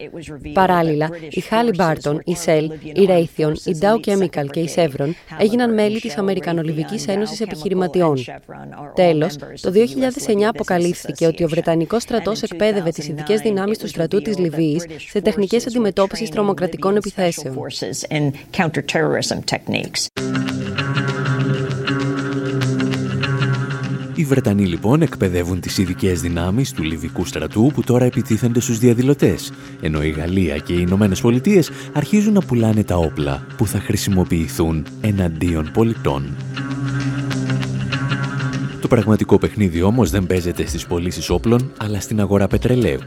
Παράλληλα, 0.54 1.10
η 1.30 1.44
Halliburton, 1.50 2.18
η 2.24 2.36
Shell, 2.46 2.68
η 2.94 3.06
Raytheon, 3.24 3.54
η 3.66 3.78
Dow 3.82 3.96
Chemical 4.08 4.46
και 4.52 4.60
η 4.60 4.70
Chevron 4.76 5.10
έγιναν 5.38 5.74
μέλη 5.74 6.00
της 6.00 6.18
Αμερικανολιβικής 6.18 7.08
Ένωσης 7.08 7.42
Επιχειρηματιών. 7.42 8.18
Τέλος, 8.96 9.36
το 9.62 9.72
2009 9.72 10.48
αποκαλύφθηκε 10.48 11.26
ότι 11.26 11.44
ο 11.44 11.48
Βρετανικός 11.48 12.02
στρατός 12.02 12.42
εκπαίδευε 12.42 12.90
τις 12.90 13.08
ειδικές 13.08 13.40
δυνάμεις 13.40 13.78
του 13.78 13.88
στρατού 13.88 14.22
της 14.22 14.38
Λιβύης 14.38 14.86
σε 15.10 15.22
τεχνικές 15.22 15.68
αντιμετώπισης 15.68 16.30
τρομοκρατικών 16.30 16.96
επιθέσεων. 16.96 17.56
Οι 24.24 24.26
Βρετανοί 24.26 24.66
λοιπόν 24.66 25.02
εκπαιδεύουν 25.02 25.60
τις 25.60 25.78
ειδικές 25.78 26.22
δυνάμεις 26.22 26.72
του 26.72 26.84
Λιβικού 26.84 27.26
στρατού 27.26 27.72
που 27.74 27.82
τώρα 27.82 28.06
επιτίθενται 28.06 28.60
στους 28.60 28.78
διαδηλωτές, 28.78 29.52
ενώ 29.82 30.04
η 30.04 30.10
Γαλλία 30.10 30.58
και 30.58 30.74
οι 30.74 30.78
Ηνωμένες 30.80 31.22
Πολιτείες 31.22 31.70
αρχίζουν 31.94 32.34
να 32.34 32.42
πουλάνε 32.42 32.84
τα 32.84 32.96
όπλα 32.96 33.46
που 33.58 33.68
θα 33.68 33.80
χρησιμοποιηθούν 33.80 34.86
εναντίον 35.02 35.72
πολιτών. 35.74 36.36
Το 38.82 38.88
πραγματικό 38.88 39.38
παιχνίδι 39.38 39.82
όμως 39.82 40.10
δεν 40.10 40.28
παίζεται 40.28 40.66
στις 40.66 40.86
πωλήσεις 40.86 41.30
όπλων, 41.30 41.72
αλλά 41.78 42.00
στην 42.00 42.20
αγορά 42.20 42.48
πετρελαίου. 42.48 43.00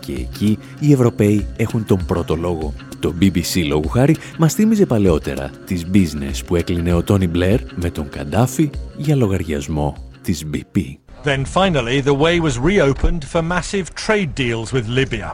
Και 0.00 0.12
εκεί 0.12 0.58
οι 0.80 0.92
Ευρωπαίοι 0.92 1.46
έχουν 1.56 1.84
τον 1.84 2.04
πρώτο 2.06 2.36
λόγο. 2.36 2.74
Το 3.00 3.14
BBC 3.20 3.66
λόγου 3.66 3.88
χάρη 3.88 4.16
μας 4.38 4.54
θύμιζε 4.54 4.86
παλαιότερα 4.86 5.50
τις 5.66 5.86
business 5.92 6.44
που 6.46 6.56
έκλεινε 6.56 6.92
ο 6.92 7.02
Τόνι 7.02 7.26
Μπλερ 7.26 7.60
με 7.74 7.90
τον 7.90 8.08
Καντάφη 8.08 8.70
για 8.96 9.16
λογαριασμό 9.16 10.05
της 10.26 10.44
BP. 10.52 10.78
Then 11.24 11.44
finally 11.44 12.00
the 12.00 12.16
way 12.24 12.34
was 12.40 12.58
reopened 12.58 13.22
for 13.32 13.42
massive 13.54 13.86
trade 14.04 14.30
deals 14.34 14.68
with 14.72 14.86
Libya. 14.98 15.30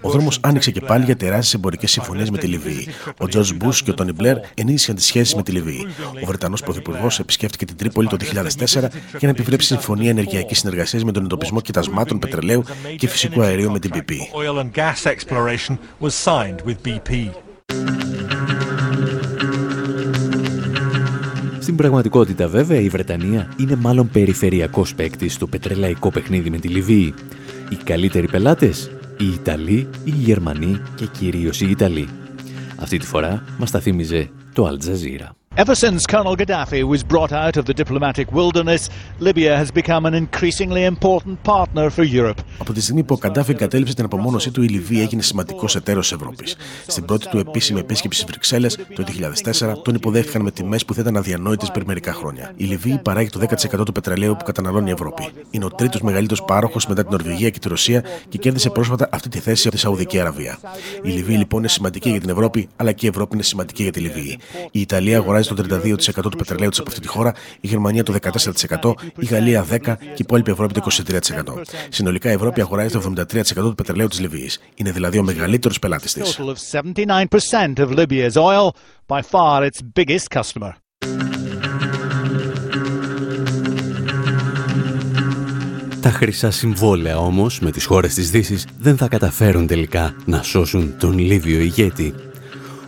Ο 0.00 0.10
δρόμος 0.10 0.38
άνοιξε 0.42 0.70
και 0.70 0.80
πάλι 0.80 1.04
για 1.04 1.16
τεράστιες 1.16 1.54
εμπορικές 1.54 1.90
συμφωνίες 1.90 2.30
με 2.30 2.38
τη 2.38 2.46
Λιβύη. 2.46 2.88
Ο 3.18 3.26
Τζορτζ 3.26 3.50
Μπούς 3.52 3.82
και 3.82 3.90
ο 3.90 3.94
Τόνι 3.94 4.12
Μπλερ 4.12 4.36
ενίσχυσαν 4.54 4.94
τις 4.94 5.04
σχέσεις 5.04 5.34
με 5.34 5.42
τη 5.42 5.52
Λιβύη. 5.52 5.86
Ο 6.22 6.26
Βρετανός 6.26 6.62
Πρωθυπουργός 6.62 7.18
επισκέφτηκε 7.18 7.64
την 7.64 7.76
Τρίπολη 7.76 8.08
το 8.08 8.16
2004 8.16 8.88
για 9.10 9.20
να 9.20 9.28
επιβλέψει 9.28 9.66
συμφωνία 9.66 10.10
ενεργειακής 10.10 10.58
συνεργασίας 10.58 11.04
με 11.04 11.12
τον 11.12 11.24
εντοπισμό 11.24 11.60
κοιτασμάτων 11.60 12.18
πετρελαίου 12.18 12.64
και 12.96 13.08
φυσικού 13.08 13.42
αερίου 13.42 13.70
με 13.70 13.78
την 13.78 13.90
BP. 13.94 14.12
Στην 21.76 21.88
πραγματικότητα 21.88 22.48
βέβαια 22.48 22.80
η 22.80 22.88
Βρετανία 22.88 23.52
είναι 23.56 23.76
μάλλον 23.76 24.08
περιφερειακός 24.10 24.94
παίκτης 24.94 25.34
στο 25.34 25.46
πετρελαϊκό 25.46 26.10
παιχνίδι 26.10 26.50
με 26.50 26.58
τη 26.58 26.68
Λιβύη. 26.68 27.14
Οι 27.70 27.74
καλύτεροι 27.74 28.28
πελάτες, 28.28 28.90
οι 29.18 29.26
Ιταλοί, 29.34 29.88
οι 30.04 30.10
Γερμανοί 30.10 30.80
και 30.94 31.06
κυρίως 31.06 31.60
οι 31.60 31.70
Ιταλοί. 31.70 32.08
Αυτή 32.76 32.98
τη 32.98 33.06
φορά 33.06 33.44
μας 33.58 33.70
τα 33.70 33.80
θύμιζε 33.80 34.30
το 34.52 34.68
Al 34.68 34.88
Jazeera. 34.88 35.45
Ever 35.58 35.74
since 35.74 36.04
Colonel 36.14 36.36
Gaddafi 36.36 36.82
was 36.82 37.02
brought 37.12 37.32
out 37.32 37.56
of 37.56 37.64
the 37.64 37.72
diplomatic 37.82 38.26
wilderness, 38.30 38.90
Libya 39.20 39.56
has 39.56 39.70
become 39.70 40.04
an 40.04 40.14
increasingly 40.24 40.84
important 40.84 41.36
partner 41.42 41.90
for 41.90 42.04
Europe. 42.04 42.40
Από 42.58 42.72
τη 42.72 42.80
στιγμή 42.80 43.02
που 43.02 43.14
ο 43.14 43.18
Καντάφη 43.18 43.50
εγκατέλειψε 43.50 43.94
την 43.94 44.04
απομόνωσή 44.04 44.50
του, 44.50 44.62
η 44.62 44.68
Λιβύη 44.68 44.98
έγινε 45.02 45.22
σημαντικός 45.22 45.76
εταίρος 45.76 46.08
τη 46.08 46.14
Ευρώπης. 46.14 46.56
Στην 46.86 47.04
πρώτη 47.04 47.28
του 47.28 47.38
επίσημη 47.38 47.80
επίσκεψη 47.80 48.18
στις 48.20 48.30
Βρυξέλλες 48.30 48.78
το 48.94 49.04
2004, 49.04 49.82
τον 49.82 49.94
υποδέχθηκαν 49.94 50.42
με 50.42 50.50
τιμές 50.50 50.84
που 50.84 50.94
θα 50.94 51.00
ήταν 51.00 51.16
αδιανόητες 51.16 51.70
πριν 51.70 51.84
μερικά 51.86 52.12
χρόνια. 52.12 52.52
Η 52.56 52.64
Λιβύη 52.64 52.98
παράγει 53.02 53.28
το 53.28 53.38
10% 53.38 53.84
του 53.84 53.92
πετρελαίου 53.92 54.36
που 54.36 54.44
καταναλώνει 54.44 54.88
η 54.90 54.92
Ευρώπη. 54.92 55.28
Είναι 55.50 55.64
ο 55.64 55.68
τρίτος 55.70 56.00
μεγαλύτερος 56.00 56.44
πάροχος 56.44 56.86
μετά 56.86 57.02
την 57.02 57.10
Νορβηγία 57.10 57.50
και 57.50 57.58
τη 57.58 57.68
Ρωσία 57.68 58.04
και 58.28 58.38
κέρδισε 58.38 58.70
πρόσφατα 58.70 59.08
αυτή 59.12 59.28
τη 59.28 59.38
θέση 59.38 59.66
από 59.66 59.76
τη 59.76 59.82
Σαουδική 59.82 60.20
Αραβία. 60.20 60.58
Η 61.02 61.10
Λιβύη 61.10 61.36
λοιπόν 61.38 61.58
είναι 61.58 61.68
σημαντική 61.68 62.10
για 62.10 62.20
την 62.20 62.30
Ευρώπη, 62.30 62.68
αλλά 62.76 62.92
και 62.92 63.06
η 63.06 63.08
Ευρώπη 63.08 63.34
είναι 63.34 63.44
σημαντική 63.44 63.82
για 63.82 63.92
τη 63.92 64.00
Λιβύη. 64.00 64.38
Η 64.70 64.80
Ιταλία 64.80 65.16
αγοράζει 65.16 65.45
το 65.48 65.64
32% 65.70 66.30
του 66.30 66.36
πετρελαίου 66.36 66.68
της 66.68 66.78
από 66.78 66.88
αυτή 66.88 67.00
τη 67.00 67.08
χώρα, 67.08 67.32
η 67.60 67.66
Γερμανία 67.66 68.02
το 68.02 68.14
14%, 68.82 68.92
η 69.18 69.26
Γαλλία 69.26 69.66
10% 69.70 69.78
και 69.82 69.90
η 70.08 70.14
υπόλοιπη 70.16 70.50
Ευρώπη 70.50 70.74
το 70.74 70.80
23%. 70.80 71.62
Συνολικά 71.88 72.30
η 72.30 72.32
Ευρώπη 72.32 72.60
αγοράζει 72.60 72.92
το 72.92 73.12
73% 73.16 73.44
του 73.54 73.74
πετρελαίου 73.74 74.08
της 74.08 74.20
Λιβύης. 74.20 74.60
Είναι 74.74 74.90
δηλαδή 74.90 75.18
ο 75.18 75.22
μεγαλύτερος 75.22 75.78
πελάτης 75.78 76.12
της. 76.12 76.38
Τα 86.06 86.12
χρυσά 86.12 86.50
συμβόλαια 86.50 87.18
όμως 87.18 87.60
με 87.60 87.70
τις 87.70 87.84
χώρες 87.84 88.14
της 88.14 88.30
Δύσης 88.30 88.66
δεν 88.78 88.96
θα 88.96 89.08
καταφέρουν 89.08 89.66
τελικά 89.66 90.14
να 90.24 90.42
σώσουν 90.42 90.94
τον 90.98 91.18
Λίβιο 91.18 91.60
ηγέτη 91.60 92.14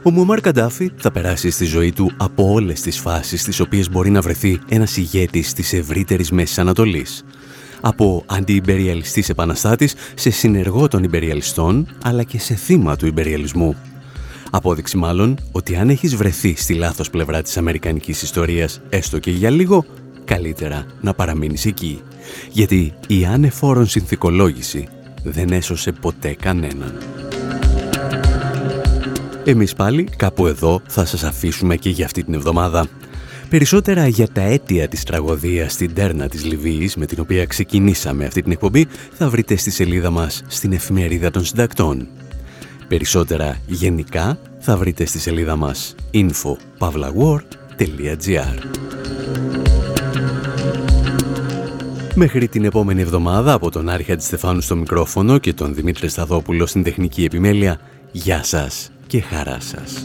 ο 0.03 0.11
Μουαμάρ 0.11 0.41
Καντάφη 0.41 0.91
θα 0.97 1.11
περάσει 1.11 1.51
στη 1.51 1.65
ζωή 1.65 1.93
του 1.93 2.13
από 2.17 2.53
όλες 2.53 2.81
τις 2.81 2.99
φάσεις 2.99 3.41
στις 3.41 3.61
οποίες 3.61 3.91
μπορεί 3.91 4.11
να 4.11 4.21
βρεθεί 4.21 4.61
ένας 4.69 4.97
ηγέτης 4.97 5.53
της 5.53 5.73
ευρύτερης 5.73 6.31
Μέσης 6.31 6.59
Ανατολής. 6.59 7.25
από 7.81 8.25
αντιυμπεριαλιστής 8.27 9.29
επαναστάτης 9.29 9.95
σε 10.15 10.31
συνεργό 10.31 10.89
των 10.89 11.03
υπεριαλιστών 11.03 11.89
αλλά 12.05 12.23
και 12.23 12.39
σε 12.39 12.55
θύμα 12.55 12.97
του 12.97 13.07
υπεριαλισμού. 13.07 13.77
Απόδειξη 14.51 14.97
μάλλον 14.97 15.39
ότι 15.53 15.77
αν 15.77 15.89
έχεις 15.89 16.17
βρεθεί 16.17 16.55
στη 16.57 16.75
λάθος 16.75 17.11
πλευρά 17.11 17.43
της 17.43 17.57
αμερικανικής 17.57 18.23
ιστορίας 18.23 18.81
έστω 18.89 19.19
και 19.19 19.31
για 19.31 19.51
λίγο, 19.51 19.85
καλύτερα 20.25 20.87
να 21.01 21.15
παραμείνεις 21.15 21.67
εκεί. 21.67 22.03
Γιατί 22.53 22.93
η 23.07 23.25
ανεφόρον 23.25 23.87
συνθηκολόγηση 23.87 24.89
δεν 25.23 25.53
έσωσε 25.53 25.93
ποτέ 25.93 26.35
κανέναν. 26.41 26.99
Εμείς 29.49 29.75
πάλι 29.75 30.09
κάπου 30.17 30.47
εδώ 30.47 30.81
θα 30.87 31.05
σας 31.05 31.25
αφήσουμε 31.25 31.77
και 31.77 31.91
για 31.91 32.05
αυτή 32.05 32.25
την 32.25 32.35
εβδομάδα. 32.35 32.87
Περισσότερα 33.49 34.07
για 34.07 34.29
τα 34.29 34.41
αίτια 34.41 34.89
της 34.89 35.05
τραγωδίας 35.05 35.73
στην 35.73 35.95
τέρνα 35.95 36.29
της 36.29 36.45
Λιβύης 36.45 36.97
με 36.97 37.07
την 37.07 37.21
οποία 37.21 37.47
ξεκινήσαμε 37.47 38.25
αυτή 38.25 38.43
την 38.43 38.53
εκπομπή 38.53 38.87
θα 39.13 39.29
βρείτε 39.29 39.57
στη 39.57 39.71
σελίδα 39.71 40.11
μας 40.11 40.43
στην 40.47 40.73
εφημερίδα 40.73 41.31
των 41.31 41.45
συντακτών. 41.45 42.09
Περισσότερα 42.89 43.59
γενικά 43.67 44.39
θα 44.59 44.77
βρείτε 44.77 45.05
στη 45.05 45.19
σελίδα 45.19 45.57
μας 45.57 45.95
info.pavlawar.gr 46.13 48.59
Μέχρι 52.15 52.49
την 52.49 52.65
επόμενη 52.65 53.01
εβδομάδα 53.01 53.53
από 53.53 53.71
τον 53.71 53.89
Άρχα 53.89 54.19
Στεφάνου 54.19 54.61
στο 54.61 54.77
μικρόφωνο 54.77 55.39
και 55.39 55.53
τον 55.53 55.75
Δημήτρη 55.75 56.09
Σταδόπουλο 56.09 56.67
στην 56.67 56.83
τεχνική 56.83 57.25
επιμέλεια, 57.25 57.81
γεια 58.13 58.45
σας 58.45 58.91
και 59.09 59.21
χαρά 59.21 59.61
σας. 59.61 60.05